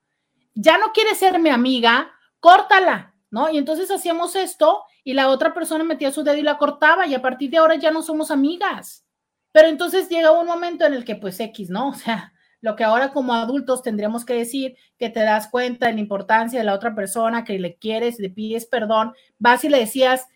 [0.54, 3.50] Ya no quieres ser mi amiga, córtala, ¿no?
[3.50, 7.14] Y entonces hacíamos esto y la otra persona metía su dedo y la cortaba y
[7.14, 9.06] a partir de ahora ya no somos amigas.
[9.52, 11.90] Pero entonces llega un momento en el que pues X, ¿no?
[11.94, 15.94] O sea, lo que ahora como adultos tendríamos que decir, que te das cuenta de
[15.94, 19.80] la importancia de la otra persona, que le quieres, le pides perdón, vas y le
[19.80, 20.28] decías,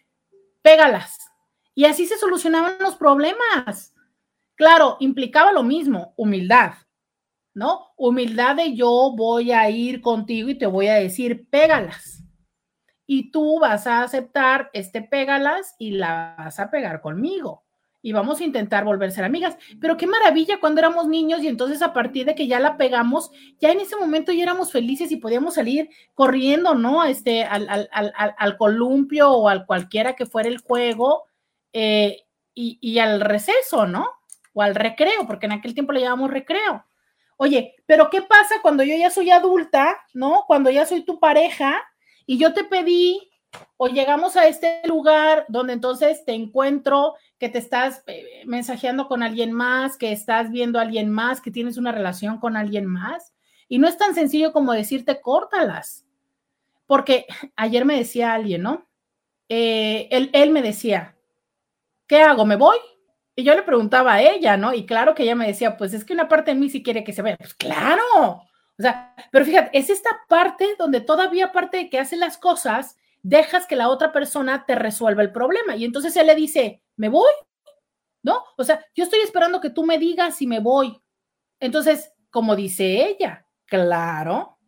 [0.62, 1.18] pégalas.
[1.74, 3.94] Y así se solucionaban los problemas.
[4.56, 6.74] Claro, implicaba lo mismo, humildad,
[7.54, 7.94] ¿no?
[7.96, 12.17] Humildad de yo voy a ir contigo y te voy a decir, pégalas.
[13.08, 17.64] Y tú vas a aceptar este pégalas y la vas a pegar conmigo
[18.08, 19.58] y vamos a intentar volver a ser amigas.
[19.82, 23.32] Pero qué maravilla cuando éramos niños y entonces a partir de que ya la pegamos,
[23.60, 27.04] ya en ese momento ya éramos felices y podíamos salir corriendo, ¿no?
[27.04, 31.26] Este, al, columpio o al cualquiera que fuera el juego
[31.74, 34.10] eh, y, y al receso, ¿no?
[34.54, 36.86] O al recreo, porque en aquel tiempo le llamamos recreo.
[37.36, 40.44] Oye, pero ¿qué pasa cuando yo ya soy adulta, ¿no?
[40.48, 41.84] Cuando ya soy tu pareja
[42.28, 43.32] y yo te pedí
[43.78, 49.24] o llegamos a este lugar donde entonces te encuentro que te estás eh, mensajeando con
[49.24, 53.34] alguien más, que estás viendo a alguien más, que tienes una relación con alguien más.
[53.70, 56.06] Y no es tan sencillo como decirte córtalas.
[56.86, 57.26] Porque
[57.56, 58.88] ayer me decía alguien, ¿no?
[59.50, 61.16] Eh, él, él me decía,
[62.08, 62.46] ¿qué hago?
[62.46, 62.78] ¿Me voy?
[63.36, 64.74] Y yo le preguntaba a ella, ¿no?
[64.74, 67.04] Y claro que ella me decía, pues es que una parte de mí sí quiere
[67.04, 67.38] que se vaya.
[67.38, 68.42] Pues claro.
[68.80, 72.98] O sea, pero fíjate, es esta parte donde todavía parte de que hace las cosas,
[73.24, 75.76] dejas que la otra persona te resuelva el problema.
[75.76, 77.32] Y entonces él le dice, ¿me voy?
[78.24, 78.44] ¿No?
[78.58, 81.02] O sea, yo estoy esperando que tú me digas si me voy.
[81.60, 84.60] Entonces, como dice ella, claro,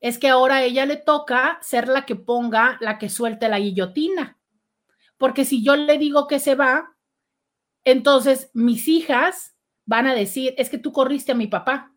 [0.00, 3.58] es que ahora a ella le toca ser la que ponga, la que suelte la
[3.58, 4.38] guillotina.
[5.16, 6.96] Porque si yo le digo que se va,
[7.84, 11.91] entonces mis hijas van a decir, es que tú corriste a mi papá.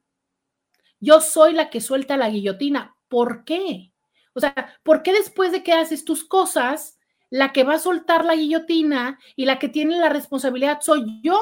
[1.00, 2.96] Yo soy la que suelta la guillotina.
[3.08, 3.92] ¿Por qué?
[4.34, 8.26] O sea, ¿por qué después de que haces tus cosas, la que va a soltar
[8.26, 11.40] la guillotina y la que tiene la responsabilidad soy yo?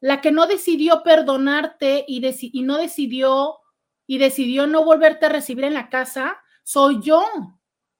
[0.00, 2.20] La que no decidió perdonarte y,
[2.62, 3.58] no decidió
[4.06, 7.24] y decidió no volverte a recibir en la casa, soy yo.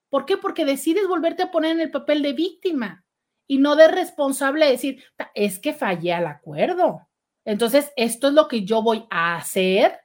[0.08, 0.36] ¿Por qué?
[0.36, 3.04] Porque decides volverte a poner en el papel de víctima
[3.46, 5.04] y no de responsable de decir,
[5.34, 7.08] es que fallé al acuerdo.
[7.44, 9.98] Entonces, esto es lo que yo voy a hacer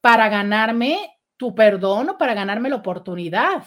[0.00, 3.64] para ganarme tu perdón o para ganarme la oportunidad.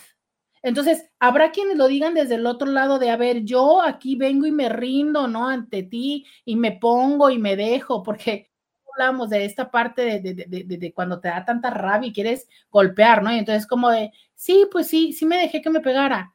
[0.61, 4.45] Entonces, habrá quienes lo digan desde el otro lado de, a ver, yo aquí vengo
[4.45, 5.49] y me rindo, ¿no?
[5.49, 8.49] Ante ti y me pongo y me dejo, porque
[8.93, 13.23] hablamos de esta parte de, de, de, cuando te da tanta rabia y quieres golpear,
[13.23, 13.33] ¿no?
[13.33, 16.33] Y entonces como de, sí, pues sí, sí me dejé que me pegara.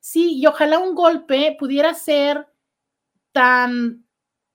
[0.00, 2.48] Sí, y ojalá un golpe pudiera ser
[3.32, 4.04] tan,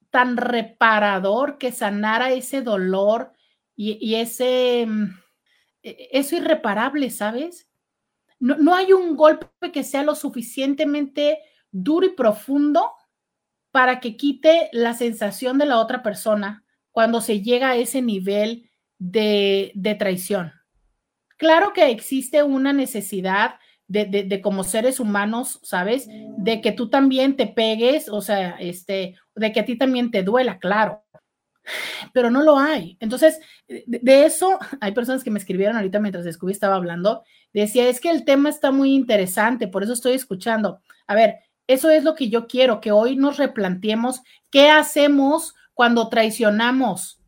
[0.10, 3.34] tan reparador que sanara ese dolor
[3.76, 5.03] y, ese mm,
[5.84, 7.69] e-, eso irreparable, ¿sabes?
[8.39, 11.39] No, no, hay un golpe que sea lo suficientemente
[11.71, 12.91] duro y profundo
[13.71, 18.69] para que quite la sensación de la otra persona cuando se llega a ese nivel
[18.99, 20.53] de, de traición.
[21.38, 23.55] Claro que existe una necesidad
[23.88, 26.07] de, de, de, como seres humanos, ¿sabes?
[26.38, 30.24] De que tú también te pegues, o sea, este, de que a ti también te
[30.24, 31.03] duela, claro
[32.14, 32.97] pero no lo hay.
[32.99, 37.99] Entonces, de, eso, hay personas que me escribieron ahorita mientras Scooby estaba hablando, decía, es
[37.99, 40.82] que el tema está muy interesante, por eso estoy escuchando.
[41.07, 46.09] A ver, eso es lo que yo quiero, que hoy nos replanteemos qué hacemos cuando
[46.09, 47.22] traicionamos,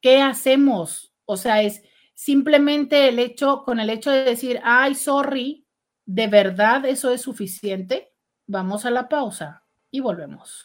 [0.00, 1.12] qué hacemos.
[1.24, 1.82] O sea, es
[2.14, 5.66] simplemente el hecho, con el hecho de decir, ay, sorry,
[6.06, 8.12] ¿de verdad eso es suficiente?
[8.46, 10.62] Vamos a la pausa y volvemos.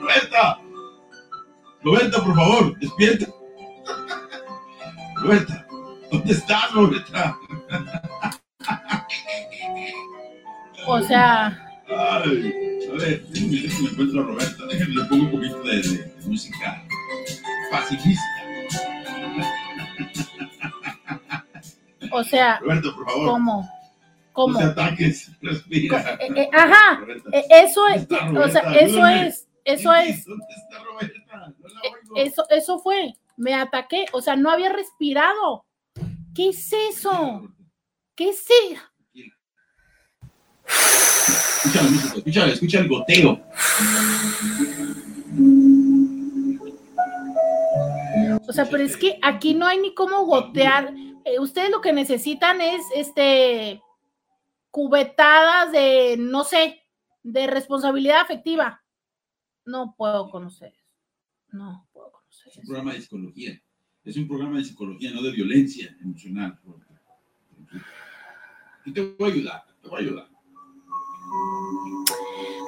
[0.00, 0.58] Roberta,
[1.82, 3.26] Roberta, por favor, despierta.
[5.16, 5.66] Roberta,
[6.12, 7.36] ¿dónde estás, Roberta?
[10.86, 11.60] O sea.
[11.88, 12.18] Ay, a
[12.96, 16.80] ver, déjenme, déjenme encuentro a Roberta, déjenme le pongo un poquito de, de, de música
[17.72, 18.33] pacifista.
[22.14, 23.26] O sea, Roberto, por favor.
[23.28, 23.70] ¿cómo?
[24.32, 24.60] ¿Cómo?
[24.60, 26.16] No ataques, respira.
[26.20, 29.26] Eh, eh, ajá, Roberta, eh, eso es, ¿dónde está o sea, eso Ayúdame.
[29.28, 31.18] es, eso es, ¿Dónde está Roberta?
[31.36, 35.64] No la eh, eso, eso fue, me ataqué, o sea, no había respirado.
[36.34, 37.48] ¿Qué es eso?
[38.16, 38.52] ¿Qué sé?
[40.66, 43.40] Escucha la música, escucha, escucha el goteo.
[48.48, 50.94] O sea, pero es que aquí no hay ni cómo gotear.
[51.24, 53.80] Eh, ustedes lo que necesitan es este
[54.70, 56.82] cubetadas de, no sé,
[57.22, 58.82] de responsabilidad afectiva.
[59.64, 60.74] No puedo conocer.
[61.52, 62.52] No puedo conocer.
[62.52, 63.62] Es un programa de psicología.
[64.04, 66.58] Es un programa de psicología, no de violencia emocional.
[68.84, 70.28] Y te voy a ayudar, te voy a ayudar.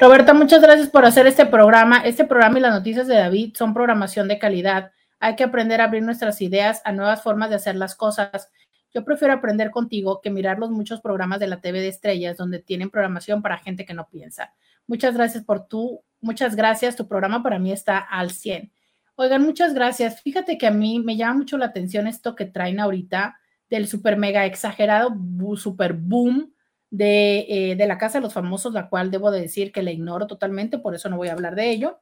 [0.01, 1.99] Roberta, muchas gracias por hacer este programa.
[1.99, 4.93] Este programa y las noticias de David son programación de calidad.
[5.21, 8.51] Hay que aprender a abrir nuestras ideas a nuevas formas de hacer las cosas.
[8.93, 12.59] Yo prefiero aprender contigo que mirar los muchos programas de la TV de estrellas donde
[12.59, 14.55] tienen programación para gente que no piensa.
[14.87, 16.97] Muchas gracias por tu, muchas gracias.
[16.97, 18.73] Tu programa para mí está al 100.
[19.17, 20.23] Oigan, muchas gracias.
[20.23, 23.39] Fíjate que a mí me llama mucho la atención esto que traen ahorita
[23.71, 25.17] del super mega exagerado
[25.57, 26.53] super boom
[26.91, 29.91] de, eh, de, la Casa de los Famosos, la cual debo de decir que la
[29.91, 32.01] ignoro totalmente, por eso no voy a hablar de ello.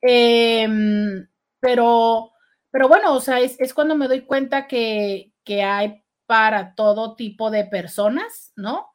[0.00, 0.66] Eh,
[1.60, 2.31] pero,
[2.72, 7.14] pero bueno, o sea, es, es cuando me doy cuenta que, que, hay para todo
[7.14, 8.88] tipo de personas, ¿no?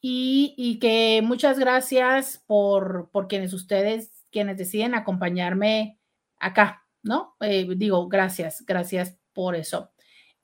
[0.00, 5.98] Y, y que muchas gracias por, por quienes ustedes, quienes deciden acompañarme
[6.38, 7.34] acá, ¿no?
[7.40, 9.90] Eh, digo, gracias, gracias por eso.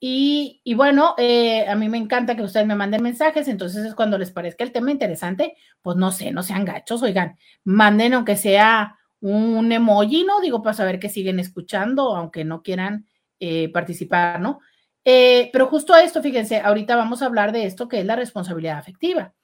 [0.00, 3.94] Y, y bueno, eh, a mí me encanta que ustedes me manden mensajes, entonces es
[3.94, 8.36] cuando les parezca el tema interesante, pues no sé, no sean gachos, oigan, manden aunque
[8.36, 10.40] sea un emoji, ¿no?
[10.40, 13.06] Digo, para saber que siguen escuchando, aunque no quieran
[13.38, 14.60] eh, participar, ¿no?
[15.04, 18.78] Eh, pero justo esto, fíjense, ahorita vamos a hablar de esto que es la responsabilidad
[18.78, 19.34] afectiva.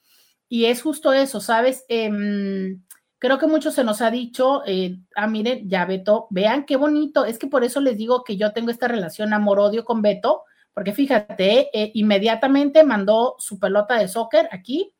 [0.49, 1.85] Y es justo eso, ¿sabes?
[1.89, 2.77] Eh,
[3.19, 7.25] creo que mucho se nos ha dicho, eh, ah, miren, ya Beto, vean qué bonito,
[7.25, 10.93] es que por eso les digo que yo tengo esta relación amor-odio con Beto, porque
[10.93, 14.93] fíjate, inmediatamente mandó su pelota de soccer aquí,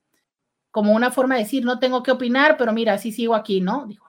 [0.71, 3.87] como una forma de decir, no tengo que opinar, pero mira, así sigo aquí, ¿no?
[3.87, 4.06] Dijo,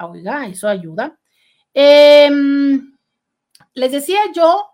[0.00, 1.18] oiga, eso ayuda.
[1.74, 2.30] Eh,
[3.74, 4.66] les decía yo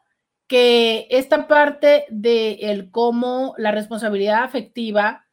[0.46, 5.26] que esta parte de el cómo la responsabilidad afectiva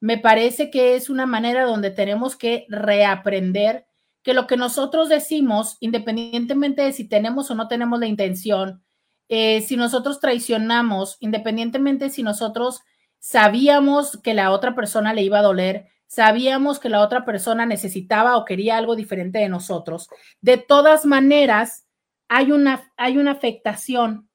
[0.00, 3.86] me parece que es una manera donde tenemos que reaprender
[4.22, 8.82] que lo que nosotros decimos, independientemente de si tenemos o no tenemos la intención,
[9.28, 12.80] eh, si nosotros traicionamos, independientemente si nosotros
[13.18, 18.36] sabíamos que la otra persona le iba a doler, sabíamos que la otra persona necesitaba
[18.36, 20.08] o quería algo diferente de nosotros,
[20.40, 21.86] de todas maneras
[22.28, 24.28] hay una, hay una afectación.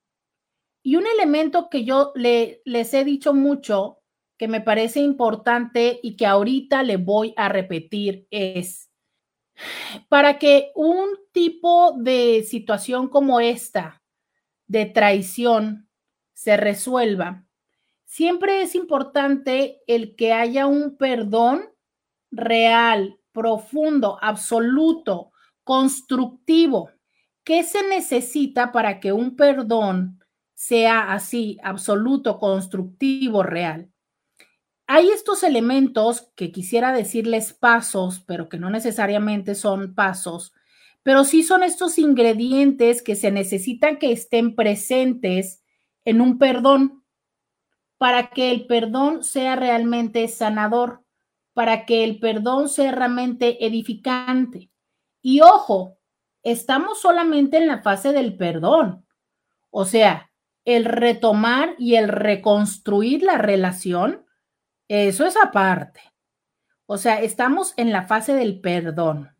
[0.82, 3.99] Y un elemento que yo le, les he dicho mucho
[4.38, 8.89] que me parece importante y que ahorita le voy a repetir es,
[10.07, 14.01] para que un tipo de situación como esta,
[14.67, 15.89] de traición,
[16.34, 17.45] se resuelva,
[18.16, 21.66] siempre es importante el que haya un perdón
[22.32, 25.32] real, profundo, absoluto,
[25.66, 26.91] constructivo.
[27.43, 33.91] ¿Qué se necesita para que un perdón sea así, absoluto, constructivo, real?
[34.88, 40.53] hay estos elementos que quisiera decirles pasos, pero que no necesariamente son pasos,
[41.03, 45.63] pero sí son estos ingredientes que se necesitan que estén presentes
[46.05, 47.03] en un perdón
[47.98, 51.04] para que el perdón sea realmente sanador,
[51.54, 54.70] para que el perdón sea realmente edificante.
[55.22, 55.98] Y ojo,
[56.43, 59.05] estamos solamente en la fase del perdón,
[59.70, 60.32] o sea,
[60.66, 64.26] el retomar y el reconstruir la relación
[64.88, 66.01] eso es aparte.
[66.86, 69.32] O sea, estamos en la fase del perdón.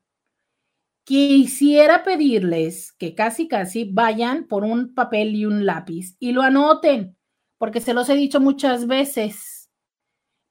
[1.04, 7.16] Quisiera pedirles que casi, casi vayan por un papel y un lápiz y lo anoten,
[7.58, 9.70] porque se los he dicho muchas veces,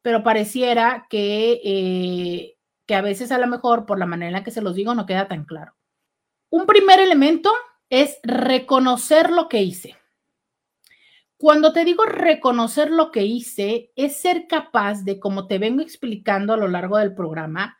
[0.02, 2.56] pero pareciera que, eh,
[2.86, 4.94] que a veces a lo mejor por la manera en la que se los digo
[4.94, 5.74] no queda tan claro.
[6.50, 7.52] Un primer elemento
[7.90, 9.96] es reconocer lo que hice.
[11.36, 16.54] Cuando te digo reconocer lo que hice, es ser capaz de, como te vengo explicando
[16.54, 17.76] a lo largo del programa,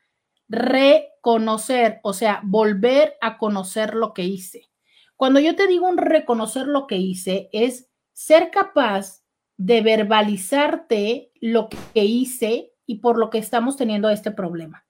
[0.49, 4.69] reconocer, o sea, volver a conocer lo que hice.
[5.17, 9.23] Cuando yo te digo un reconocer lo que hice, es ser capaz
[9.57, 14.86] de verbalizarte lo que hice y por lo que estamos teniendo este problema.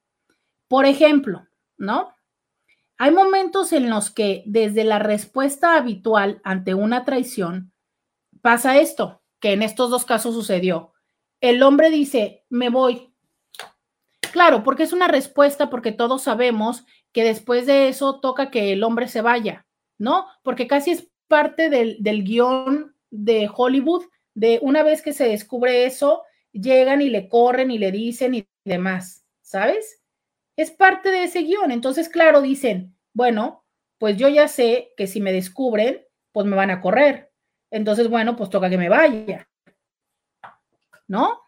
[0.69, 1.47] Por ejemplo,
[1.77, 2.15] ¿no?
[2.97, 7.73] Hay momentos en los que desde la respuesta habitual ante una traición,
[8.41, 10.93] pasa esto, que en estos dos casos sucedió.
[11.41, 13.13] El hombre dice, me voy.
[14.33, 18.83] Claro, porque es una respuesta, porque todos sabemos que después de eso toca que el
[18.83, 19.67] hombre se vaya,
[19.99, 20.27] ¿no?
[20.43, 24.05] Porque casi es parte del, del guion de Hollywood,
[24.35, 28.49] de una vez que se descubre eso, llegan y le corren y le dicen y
[28.65, 30.03] demás, ¿sabes?
[30.57, 31.71] Es parte de ese guion.
[31.71, 33.65] Entonces, claro, dicen, bueno,
[33.99, 37.33] pues yo ya sé que si me descubren, pues me van a correr.
[37.71, 39.49] Entonces, bueno, pues toca que me vaya.
[41.07, 41.41] ¿No?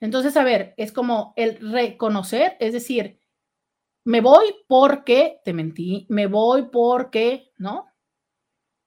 [0.00, 3.18] Entonces, a ver, es como el reconocer, es decir,
[4.04, 7.88] me voy porque te mentí, me voy porque, ¿no?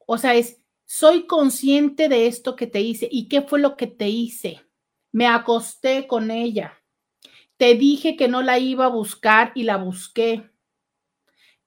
[0.06, 0.59] O sea, es,
[0.91, 3.07] soy consciente de esto que te hice.
[3.11, 4.66] ¿Y qué fue lo que te hice?
[5.11, 6.82] Me acosté con ella.
[7.57, 10.49] Te dije que no la iba a buscar y la busqué.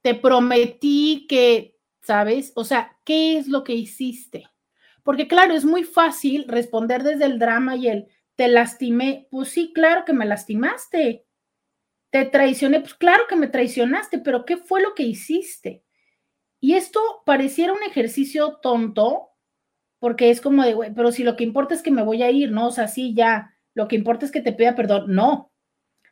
[0.01, 2.51] Te prometí que, ¿sabes?
[2.57, 4.49] O sea, ¿qué es lo que hiciste?
[5.05, 9.29] Porque claro, es muy fácil responder desde el drama y el te lastimé.
[9.31, 11.25] Pues sí, claro que me lastimaste.
[12.11, 15.85] Te traicioné, pues claro que me traicionaste, pero ¿qué fue lo que hiciste?
[16.63, 19.31] Y esto pareciera un ejercicio tonto,
[19.99, 22.53] porque es como de, pero si lo que importa es que me voy a ir,
[22.53, 22.69] ¿no?
[22.69, 25.07] O sea, sí, ya, lo que importa es que te pida perdón.
[25.09, 25.51] No,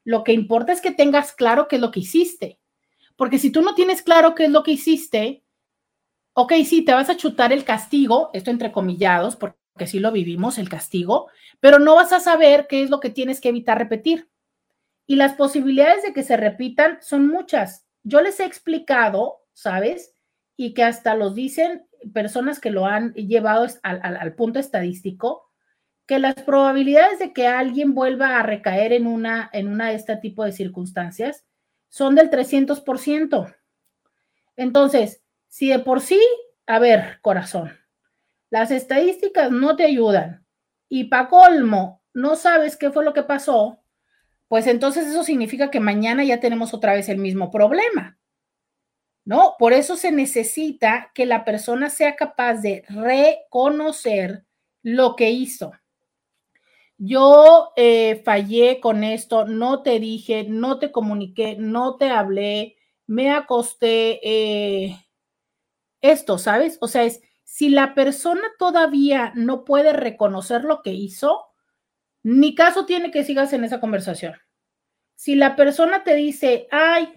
[0.02, 2.58] lo que importa es que tengas claro qué es lo que hiciste.
[3.14, 5.44] Porque si tú no tienes claro qué es lo que hiciste,
[6.32, 10.58] ok, sí, te vas a chutar el castigo, esto entre comillados, porque sí lo vivimos,
[10.58, 11.28] el castigo,
[11.60, 14.28] pero no vas a saber qué es lo que tienes que evitar repetir.
[15.06, 17.86] Y las posibilidades de que se repitan son muchas.
[18.02, 20.12] Yo les he explicado, ¿sabes?
[20.60, 25.48] Y que hasta los dicen personas que lo han llevado al, punto estadístico,
[26.04, 30.18] que las probabilidades de que alguien vuelva a recaer en una, en una de este
[30.18, 31.46] tipo de circunstancias
[31.88, 33.56] son del 300%.
[34.56, 36.20] Entonces, si de por sí,
[36.66, 37.72] a ver, corazón,
[38.50, 40.44] las estadísticas no te ayudan
[40.90, 43.82] y para colmo no sabes qué fue lo que pasó,
[44.46, 48.19] pues entonces eso significa que mañana ya tenemos otra vez el mismo problema.
[49.24, 49.56] ¿No?
[49.58, 54.44] Por eso se necesita que la persona sea capaz de reconocer
[54.82, 55.72] lo que hizo.
[56.98, 62.76] Yo eh, fallé con esto, no te dije, no te comuniqué, no te hablé,
[63.06, 64.96] me acosté, eh,
[66.00, 66.78] esto, ¿sabes?
[66.80, 71.46] O sea, es, si la persona todavía no puede reconocer lo que hizo,
[72.22, 74.34] ni caso tiene que sigas en esa conversación.
[75.14, 77.12] Si la persona te dice, ay,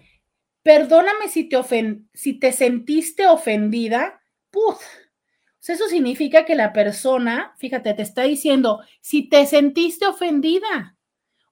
[0.64, 1.58] perdóname si te,
[2.14, 4.20] si te sentiste ofendida,
[4.50, 4.82] puf.
[5.66, 10.98] Eso significa que la persona, fíjate, te está diciendo, si te sentiste ofendida.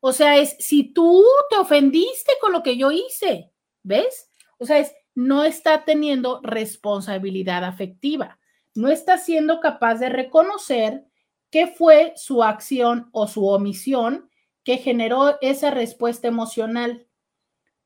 [0.01, 3.53] O sea, es si tú te ofendiste con lo que yo hice,
[3.83, 4.31] ¿ves?
[4.59, 8.39] O sea, es no está teniendo responsabilidad afectiva,
[8.75, 11.05] no está siendo capaz de reconocer
[11.51, 14.31] qué fue su acción o su omisión
[14.65, 17.07] que generó esa respuesta emocional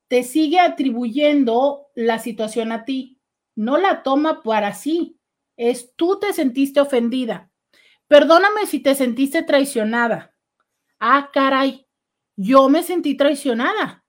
[0.07, 3.19] te sigue atribuyendo la situación a ti,
[3.55, 5.19] no la toma para sí,
[5.57, 7.51] es tú te sentiste ofendida.
[8.07, 10.33] Perdóname si te sentiste traicionada.
[10.99, 11.87] Ah, caray,
[12.35, 14.05] yo me sentí traicionada.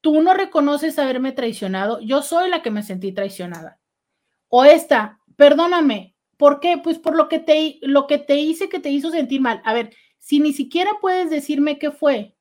[0.00, 3.80] Tú no reconoces haberme traicionado, yo soy la que me sentí traicionada.
[4.48, 6.80] O esta, perdóname, ¿por qué?
[6.82, 9.60] Pues por lo que te, lo que te hice que te hizo sentir mal.
[9.64, 12.36] A ver, si ni siquiera puedes decirme qué fue,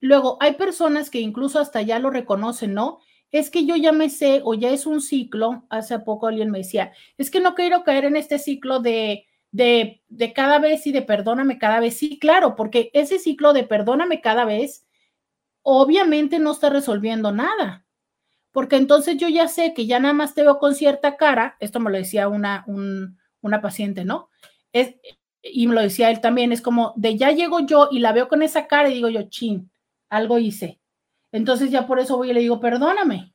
[0.00, 2.98] Luego, hay personas que incluso hasta ya lo reconocen, ¿no?
[3.30, 6.58] Es que yo ya me sé o ya es un ciclo, hace poco alguien me
[6.58, 10.92] decía, es que no quiero caer en este ciclo de, de, de cada vez y
[10.92, 11.96] de perdóname cada vez.
[11.98, 14.84] Sí, claro, porque ese ciclo de perdóname cada vez
[15.62, 17.86] obviamente no está resolviendo nada.
[18.52, 21.80] Porque entonces yo ya sé que ya nada más te veo con cierta cara, esto
[21.80, 22.64] me lo decía una,
[23.40, 24.28] una paciente, ¿no?
[24.72, 24.96] Es,
[25.42, 28.28] y me lo decía él también, es como de ya llego yo y la veo
[28.28, 29.70] con esa cara y digo yo, chin,
[30.10, 30.80] algo hice.
[31.32, 33.34] Entonces ya por eso voy y le digo, perdóname.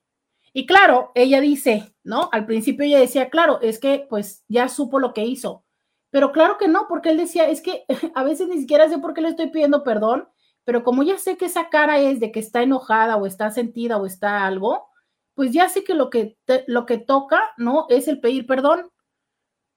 [0.53, 2.29] Y claro, ella dice, ¿no?
[2.31, 5.65] Al principio ella decía, claro, es que pues ya supo lo que hizo.
[6.11, 7.85] Pero claro que no, porque él decía, es que
[8.15, 10.29] a veces ni siquiera sé por qué le estoy pidiendo perdón,
[10.63, 13.97] pero como ya sé que esa cara es de que está enojada o está sentida
[13.97, 14.87] o está algo,
[15.33, 16.37] pues ya sé que lo que,
[16.67, 17.85] lo que toca, ¿no?
[17.89, 18.89] Es el pedir perdón.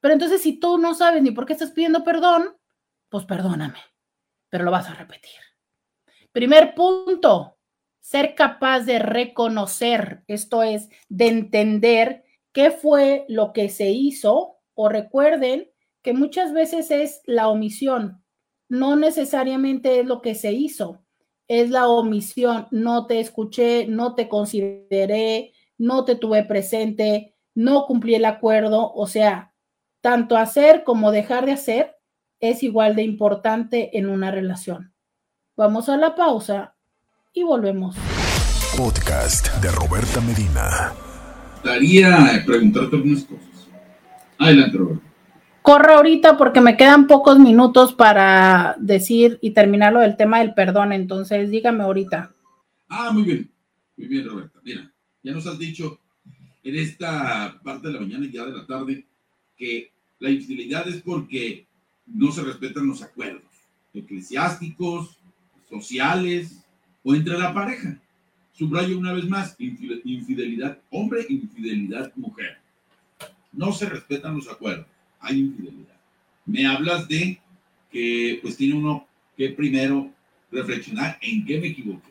[0.00, 2.56] Pero entonces si tú no sabes ni por qué estás pidiendo perdón,
[3.08, 3.80] pues perdóname,
[4.48, 5.47] pero lo vas a repetir.
[6.38, 7.56] Primer punto,
[7.98, 14.88] ser capaz de reconocer, esto es, de entender qué fue lo que se hizo o
[14.88, 15.68] recuerden
[16.00, 18.22] que muchas veces es la omisión,
[18.68, 21.04] no necesariamente es lo que se hizo,
[21.48, 28.14] es la omisión, no te escuché, no te consideré, no te tuve presente, no cumplí
[28.14, 29.56] el acuerdo, o sea,
[30.02, 31.96] tanto hacer como dejar de hacer
[32.38, 34.94] es igual de importante en una relación.
[35.58, 36.72] Vamos a la pausa
[37.34, 37.96] y volvemos.
[38.76, 40.92] Podcast de Roberta Medina.
[41.64, 43.68] Daría preguntarte algunas cosas.
[44.38, 45.02] Adelante, Roberto.
[45.62, 50.54] corra ahorita porque me quedan pocos minutos para decir y terminar lo del tema del
[50.54, 50.92] perdón.
[50.92, 52.32] Entonces, dígame ahorita.
[52.88, 53.50] Ah, muy bien.
[53.96, 54.60] Muy bien, Roberta.
[54.62, 54.88] Mira,
[55.24, 55.98] ya nos has dicho
[56.62, 59.04] en esta parte de la mañana y ya de la tarde
[59.56, 59.90] que
[60.20, 61.66] la infidelidad es porque
[62.06, 63.42] no se respetan los acuerdos
[63.92, 65.18] eclesiásticos,
[65.68, 66.64] sociales
[67.02, 67.98] o entre la pareja.
[68.52, 72.58] Subrayo una vez más, infidelidad hombre, infidelidad mujer.
[73.52, 74.86] No se respetan los acuerdos,
[75.20, 75.96] hay infidelidad.
[76.44, 77.40] Me hablas de
[77.90, 80.10] que pues tiene uno que primero
[80.50, 82.10] reflexionar en qué me equivoqué.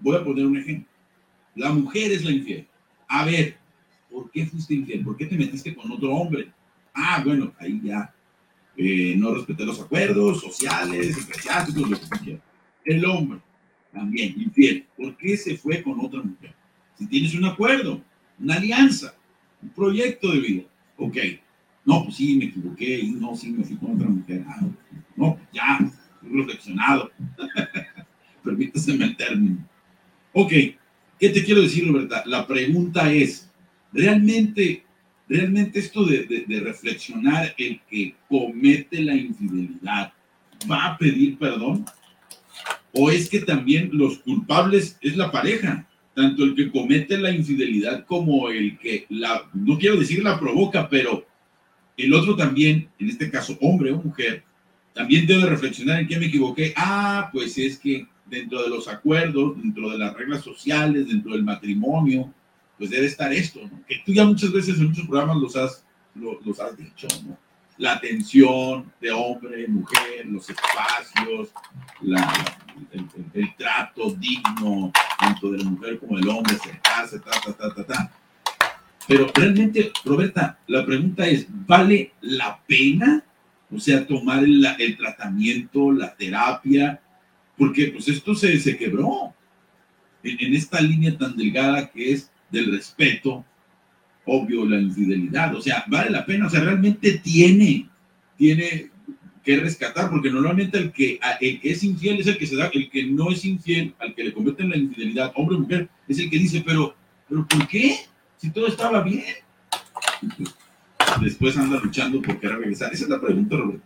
[0.00, 0.88] Voy a poner un ejemplo.
[1.54, 2.66] La mujer es la infiel.
[3.08, 3.56] A ver,
[4.10, 5.02] ¿por qué fuiste infiel?
[5.02, 6.52] ¿Por qué te metiste con otro hombre?
[6.92, 8.12] Ah, bueno, ahí ya
[8.76, 12.49] eh, no respeté los acuerdos sociales, eclesiásticos, lo que quieras.
[12.84, 13.40] El hombre
[13.92, 14.86] también, infiel.
[14.96, 16.54] ¿Por qué se fue con otra mujer?
[16.96, 18.02] Si tienes un acuerdo,
[18.38, 19.14] una alianza,
[19.62, 20.62] un proyecto de vida,
[20.96, 21.16] ok.
[21.84, 24.44] No, pues sí, me equivoqué no, sí, me fui con otra mujer.
[24.46, 24.60] Ah,
[25.16, 25.78] no, pues ya,
[26.22, 27.10] reflexionado.
[28.44, 29.66] Permítase el término.
[30.32, 30.50] Ok,
[31.18, 32.22] ¿qué te quiero decir, Roberta?
[32.26, 33.50] La pregunta es,
[33.92, 34.84] ¿realmente,
[35.28, 40.12] realmente esto de, de, reflexionar el que comete la infidelidad
[40.70, 41.84] va a pedir perdón?
[42.92, 45.86] ¿O es que también los culpables es la pareja?
[46.14, 50.88] Tanto el que comete la infidelidad como el que la, no quiero decir la provoca,
[50.88, 51.24] pero
[51.96, 54.42] el otro también, en este caso hombre o mujer,
[54.92, 56.74] también debe reflexionar en qué me equivoqué.
[56.76, 61.44] Ah, pues es que dentro de los acuerdos, dentro de las reglas sociales, dentro del
[61.44, 62.32] matrimonio,
[62.78, 63.84] pues debe estar esto, ¿no?
[63.86, 65.84] Que tú ya muchas veces en muchos programas los has,
[66.14, 67.36] los, has dicho, ¿no?
[67.80, 71.48] La atención de hombre, mujer, los espacios,
[72.02, 72.32] la,
[73.32, 77.84] el, trato digno, tanto de la mujer como del hombre, acercarse, ta, ta, ta, ta,
[77.84, 78.12] ta.
[79.08, 83.24] Pero realmente, Roberta, la pregunta es, ¿vale la pena?
[83.74, 87.00] O sea, tomar el, el tratamiento, la terapia,
[87.56, 89.34] porque pues esto se, se quebró
[90.22, 93.44] en, esta línea tan delgada que es del respeto,
[94.24, 97.88] obvio, la infidelidad, o sea, vale la pena, o sea, realmente tiene,
[98.36, 98.90] tiene
[99.42, 102.70] que rescatar, porque normalmente el que, el que es infiel es el que se da,
[102.72, 106.18] el que no es infiel, al que le cometen la infidelidad, hombre o mujer, es
[106.18, 106.94] el que dice, pero,
[107.28, 107.96] pero ¿por qué?
[108.36, 109.24] Si todo estaba bien.
[111.20, 112.92] Después anda luchando por querer regresar.
[112.92, 113.84] Esa es la pregunta, Roberto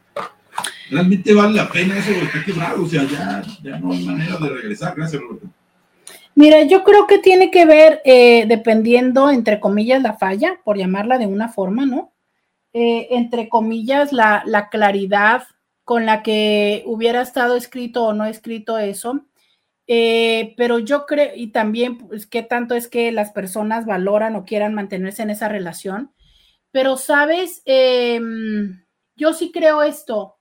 [0.90, 4.48] realmente vale la pena eso está quebrado, o sea, ya, ya no hay manera de
[4.48, 4.94] regresar.
[4.96, 5.48] Gracias, Roberto.
[6.36, 11.18] Mira, yo creo que tiene que ver, eh, dependiendo, entre comillas, la falla, por llamarla
[11.18, 12.12] de una forma, ¿no?
[12.72, 15.44] Eh, entre comillas, la, la, claridad
[15.84, 19.26] con la que hubiera estado escrito o no escrito eso.
[19.86, 24.44] Eh, pero yo creo, y también, pues, qué tanto es que las personas valoran o
[24.44, 26.12] quieran mantenerse en esa relación.
[26.72, 27.62] Pero, ¿sabes?
[27.66, 28.84] Em,
[29.16, 30.36] yo sí creo esto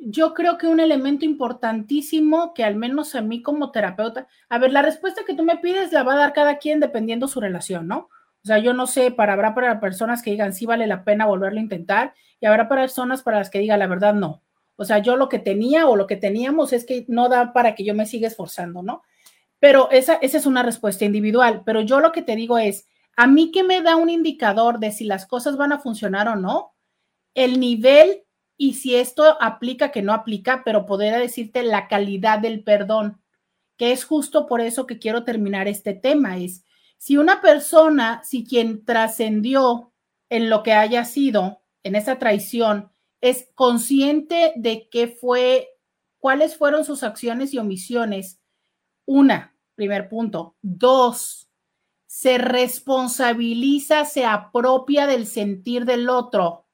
[0.00, 4.72] yo creo que un elemento importantísimo que al menos a mí como terapeuta, a ver,
[4.72, 7.86] la respuesta que tú me pides la va a dar cada quien dependiendo su relación,
[7.86, 8.08] ¿no?
[8.42, 11.26] O sea, yo no sé, para, habrá para personas que digan sí vale la pena
[11.26, 14.42] volverlo a intentar y habrá personas para las que diga la verdad no.
[14.76, 17.74] O sea, yo lo que tenía o lo que teníamos es que no da para
[17.74, 19.02] que yo me siga esforzando, ¿no?
[19.58, 21.62] Pero esa, esa es una respuesta individual.
[21.66, 24.90] Pero yo lo que te digo es, a mí que me da un indicador de
[24.90, 26.72] si las cosas van a funcionar o no,
[27.34, 28.22] el nivel
[28.62, 33.18] y si esto aplica, que no aplica, pero podría decirte la calidad del perdón,
[33.78, 36.66] que es justo por eso que quiero terminar este tema, es
[36.98, 39.94] si una persona, si quien trascendió
[40.28, 42.92] en lo que haya sido, en esa traición,
[43.22, 45.70] es consciente de qué fue,
[46.18, 48.42] cuáles fueron sus acciones y omisiones,
[49.06, 50.58] una, primer punto.
[50.60, 51.48] Dos,
[52.06, 56.66] se responsabiliza, se apropia del sentir del otro.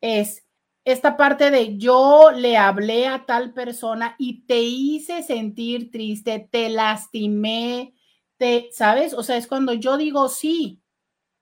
[0.00, 0.47] Es,
[0.92, 6.70] esta parte de yo le hablé a tal persona y te hice sentir triste, te
[6.70, 7.94] lastimé,
[8.38, 9.12] te, ¿sabes?
[9.12, 10.80] O sea, es cuando yo digo, sí,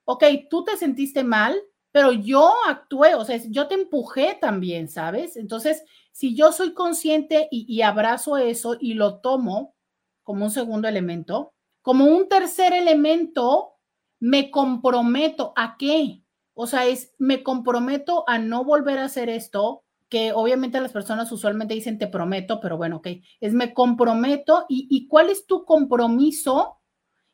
[0.05, 1.57] ok, tú te sentiste mal,
[1.93, 5.37] pero yo actué, o sea, yo te empujé también, ¿sabes?
[5.37, 9.77] Entonces, si yo soy consciente y, y abrazo eso y lo tomo
[10.25, 13.75] como un segundo elemento, como un tercer elemento,
[14.19, 16.26] me comprometo a qué?
[16.59, 21.31] O sea, es, me comprometo a no volver a hacer esto, que obviamente las personas
[21.31, 23.09] usualmente dicen te prometo, pero bueno, ok,
[23.41, 26.79] es me comprometo y, y cuál es tu compromiso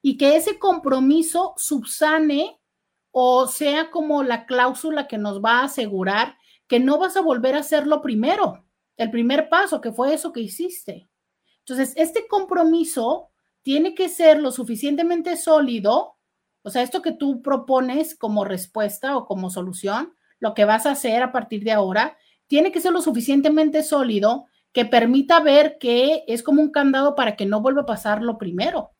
[0.00, 2.58] y que ese compromiso subsane
[3.12, 6.36] o sea como la cláusula que nos va a asegurar
[6.66, 8.64] que no vas a volver a hacerlo primero,
[8.96, 11.06] el primer paso, que fue eso que hiciste.
[11.58, 13.28] Entonces, este compromiso
[13.60, 16.16] tiene que ser lo suficientemente sólido
[16.62, 20.92] o sea, esto que tú propones como respuesta o como solución, lo que vas a
[20.92, 22.16] hacer a partir de ahora,
[22.46, 27.36] tiene que ser lo suficientemente sólido que permita ver que es como un candado para
[27.36, 28.92] que no vuelva a pasar lo primero.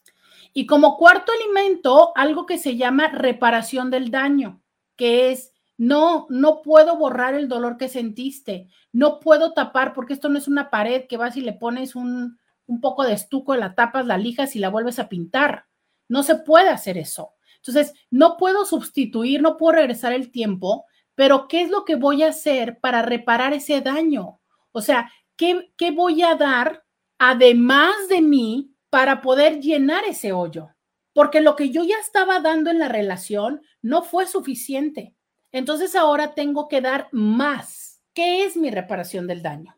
[0.53, 4.63] Y como cuarto elemento, algo que se llama reparación del daño,
[4.97, 10.29] que es no, no puedo borrar el dolor que sentiste, no puedo tapar, porque esto
[10.29, 13.75] no es una pared que vas y le pones un, un poco de estuco, la
[13.75, 15.67] tapas, la lijas y la vuelves a pintar.
[16.09, 17.33] No se puede hacer eso.
[17.65, 20.85] Entonces, no puedo sustituir, no puedo regresar el tiempo,
[21.15, 24.41] pero ¿qué es lo que voy a hacer para reparar ese daño?
[24.73, 26.85] O sea, ¿qué, qué voy a dar
[27.19, 30.71] además de mí para poder llenar ese hoyo?
[31.13, 35.15] Porque lo que yo ya estaba dando en la relación no fue suficiente.
[35.53, 38.03] Entonces ahora tengo que dar más.
[38.15, 39.77] ¿Qué es mi reparación del daño?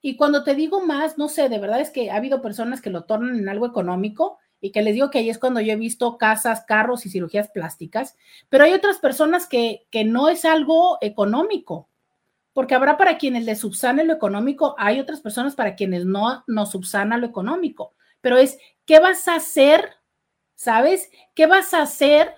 [0.00, 2.90] Y cuando te digo más, no sé, de verdad es que ha habido personas que
[2.90, 5.76] lo tornan en algo económico y que les digo que ahí es cuando yo he
[5.76, 8.16] visto casas, carros y cirugías plásticas,
[8.48, 11.90] pero hay otras personas que, que no es algo económico,
[12.54, 16.70] porque habrá para quienes les subsane lo económico, hay otras personas para quienes no nos
[16.70, 17.92] subsana lo económico,
[18.22, 19.96] pero es, ¿qué vas a hacer?
[20.54, 21.10] ¿Sabes?
[21.34, 22.34] ¿Qué vas a hacer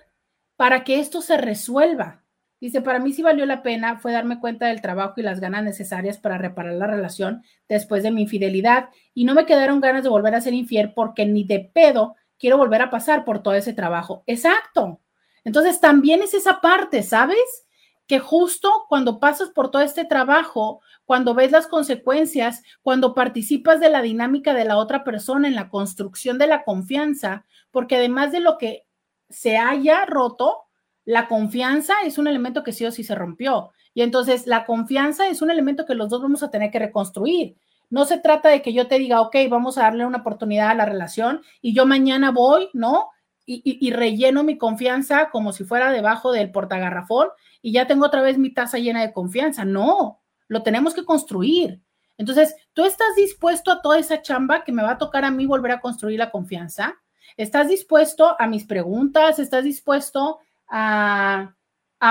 [0.57, 2.25] para que esto se resuelva?
[2.59, 5.63] Dice, para mí sí valió la pena, fue darme cuenta del trabajo y las ganas
[5.63, 10.09] necesarias para reparar la relación después de mi infidelidad y no me quedaron ganas de
[10.09, 13.73] volver a ser infiel porque ni de pedo quiero volver a pasar por todo ese
[13.73, 14.23] trabajo.
[14.25, 15.01] Exacto.
[15.43, 17.65] Entonces también es esa parte, ¿sabes?
[18.07, 23.89] Que justo cuando pasas por todo este trabajo, cuando ves las consecuencias, cuando participas de
[23.89, 28.39] la dinámica de la otra persona en la construcción de la confianza, porque además de
[28.39, 28.85] lo que
[29.29, 30.66] se haya roto,
[31.07, 33.71] la confianza es un elemento que sí o sí se rompió.
[33.93, 37.55] Y entonces la confianza es un elemento que los dos vamos a tener que reconstruir.
[37.89, 40.75] No se trata de que yo te diga, ok, vamos a darle una oportunidad a
[40.75, 43.07] la relación y yo mañana voy, ¿no?
[43.45, 47.29] Y, relleno mi confianza como si fuera debajo del portagarrafón
[47.61, 49.63] y ya tengo otra vez mi taza llena de confianza.
[49.63, 50.19] No,
[50.49, 51.81] lo tenemos que construir.
[52.17, 55.45] Entonces, ¿tú estás dispuesto a toda esa chamba que me va a tocar a mí
[55.45, 56.95] volver a construir la confianza?
[57.37, 59.39] ¿Estás dispuesto a mis preguntas?
[59.39, 61.53] ¿Estás dispuesto a,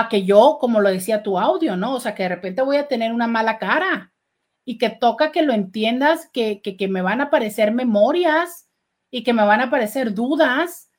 [0.09, 1.95] que yo, como lo decía tu audio, ¿no?
[1.95, 4.13] O sea, que de repente voy a tener una mala cara
[4.65, 8.69] y que toca que lo entiendas, que, que, me van a aparecer memorias
[9.09, 10.89] y que me van a aparecer dudas,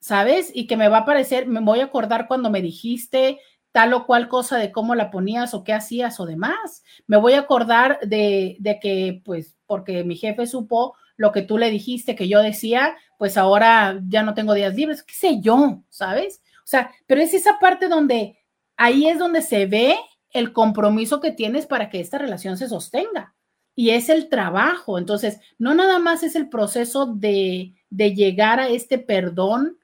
[0.00, 0.50] ¿sabes?
[0.54, 3.40] Y que me va a aparecer, me voy a acordar cuando me dijiste
[3.70, 6.82] tal o cual cosa de cómo la ponías o qué hacías o demás.
[7.06, 11.58] Me voy a acordar de, de que, pues, porque mi jefe supo lo que tú
[11.58, 15.82] le dijiste que yo decía, pues ahora ya no tengo días libres, qué sé yo,
[15.88, 16.41] ¿sabes?
[16.72, 18.38] Sea, pero es esa parte donde
[18.78, 19.94] ahí es donde se ve
[20.30, 23.34] el compromiso que tienes para que esta relación se sostenga.
[23.74, 24.96] Y es el trabajo.
[24.96, 29.80] Entonces, no nada más es el proceso de, de llegar a este perdón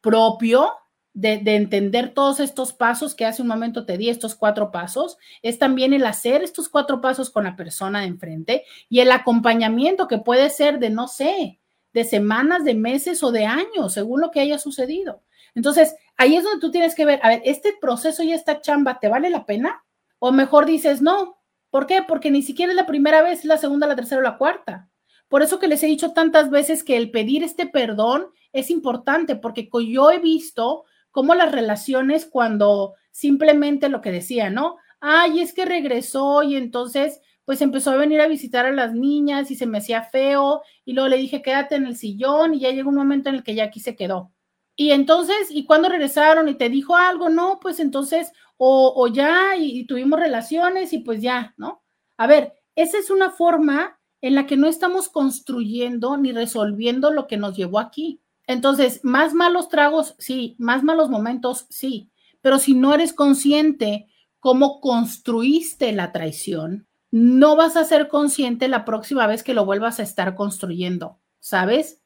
[0.00, 0.72] propio,
[1.14, 5.18] de, de, entender todos estos pasos que hace un momento te di, estos cuatro pasos,
[5.42, 10.08] es también el hacer estos cuatro pasos con la persona de enfrente y el acompañamiento
[10.08, 11.60] que puede ser de, no sé,
[11.92, 15.22] de semanas, de meses o de años, según lo que haya sucedido.
[15.56, 18.98] Entonces, ahí es donde tú tienes que ver, a ver, ¿este proceso y esta chamba
[19.00, 19.84] te vale la pena?
[20.18, 21.38] O mejor dices, no.
[21.70, 22.02] ¿Por qué?
[22.02, 24.88] Porque ni siquiera es la primera vez, es la segunda, la tercera o la cuarta.
[25.28, 29.36] Por eso que les he dicho tantas veces que el pedir este perdón es importante,
[29.36, 34.76] porque yo he visto cómo las relaciones cuando simplemente lo que decía, ¿no?
[35.00, 39.50] Ay, es que regresó y entonces pues empezó a venir a visitar a las niñas
[39.50, 42.70] y se me hacía feo y luego le dije quédate en el sillón y ya
[42.72, 44.32] llegó un momento en el que ya aquí se quedó.
[44.76, 47.30] Y entonces, ¿y cuando regresaron y te dijo algo?
[47.30, 51.82] No, pues entonces, o, ya, y, tuvimos relaciones y pues ya, ¿no?
[52.18, 57.26] A ver, esa es una forma en la que no estamos construyendo ni resolviendo lo
[57.26, 58.22] que nos llevó aquí.
[58.46, 64.08] Entonces, más malos tragos, sí, más malos momentos, sí, pero si no eres consciente
[64.40, 70.00] cómo construiste la traición, no vas a ser consciente la próxima vez que lo vuelvas
[70.00, 72.02] a estar construyendo, ¿sabes?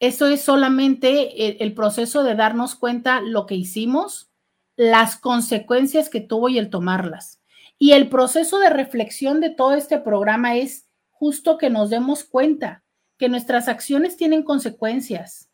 [0.00, 4.30] Eso es solamente el, proceso de darnos cuenta lo que hicimos,
[4.76, 7.40] las consecuencias que tuvo y el tomarlas.
[7.78, 12.82] Y el proceso de reflexión de todo este programa es justo que nos demos cuenta
[13.18, 15.48] que nuestras acciones tienen consecuencias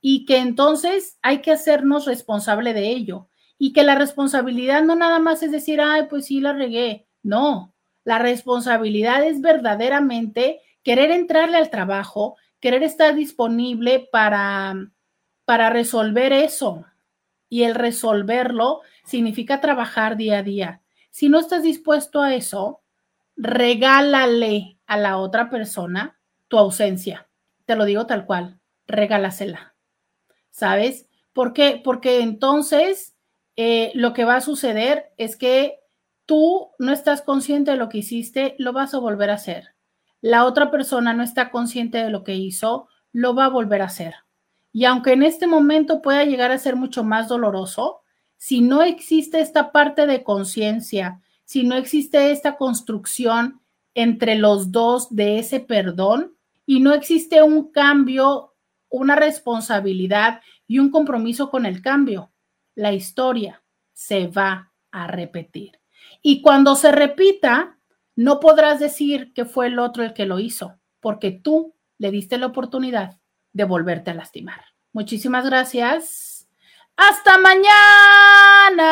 [0.00, 5.18] y que entonces hay que hacernos responsable de ello y que la responsabilidad no nada
[5.18, 7.06] más es decir, ay, pues sí, la regué.
[7.22, 14.74] No, la responsabilidad es verdaderamente querer entrarle al trabajo, querer estar disponible para,
[15.44, 16.84] para resolver eso.
[17.48, 20.82] Y el resolverlo significa trabajar día a día.
[21.10, 22.82] Si no estás dispuesto a eso,
[23.36, 27.28] regálale a la otra persona tu ausencia.
[27.64, 29.74] Te lo digo tal cual, regálasela.
[30.50, 31.08] ¿Sabes?
[31.32, 31.80] ¿Por qué?
[31.82, 33.16] Porque entonces
[33.56, 35.80] eh, lo que va a suceder es que
[36.26, 39.74] tú no estás consciente de lo que hiciste, lo vas a volver a hacer.
[40.20, 43.86] La otra persona no está consciente de lo que hizo, lo va a volver a
[43.86, 44.14] hacer.
[44.72, 48.02] Y aunque en este momento pueda llegar a ser mucho más doloroso,
[48.36, 53.60] si no existe esta parte de conciencia, si no existe esta construcción
[53.94, 56.34] entre los dos de ese perdón
[56.64, 58.54] y no existe un cambio,
[58.88, 62.30] una responsabilidad y un compromiso con el cambio,
[62.76, 65.80] la historia se va a repetir.
[66.22, 67.79] Y cuando se repita,
[68.20, 72.36] no podrás decir que fue el otro el que lo hizo, porque tú le diste
[72.36, 73.18] la oportunidad
[73.54, 74.60] de volverte a lastimar.
[74.92, 76.46] Muchísimas gracias.
[76.96, 78.82] Hasta mañana.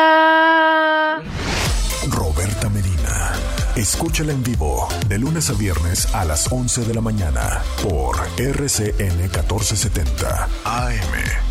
[2.09, 3.33] Roberta Medina.
[3.75, 9.15] Escúchala en vivo de lunes a viernes a las 11 de la mañana por RCN
[9.15, 11.48] 1470 AM.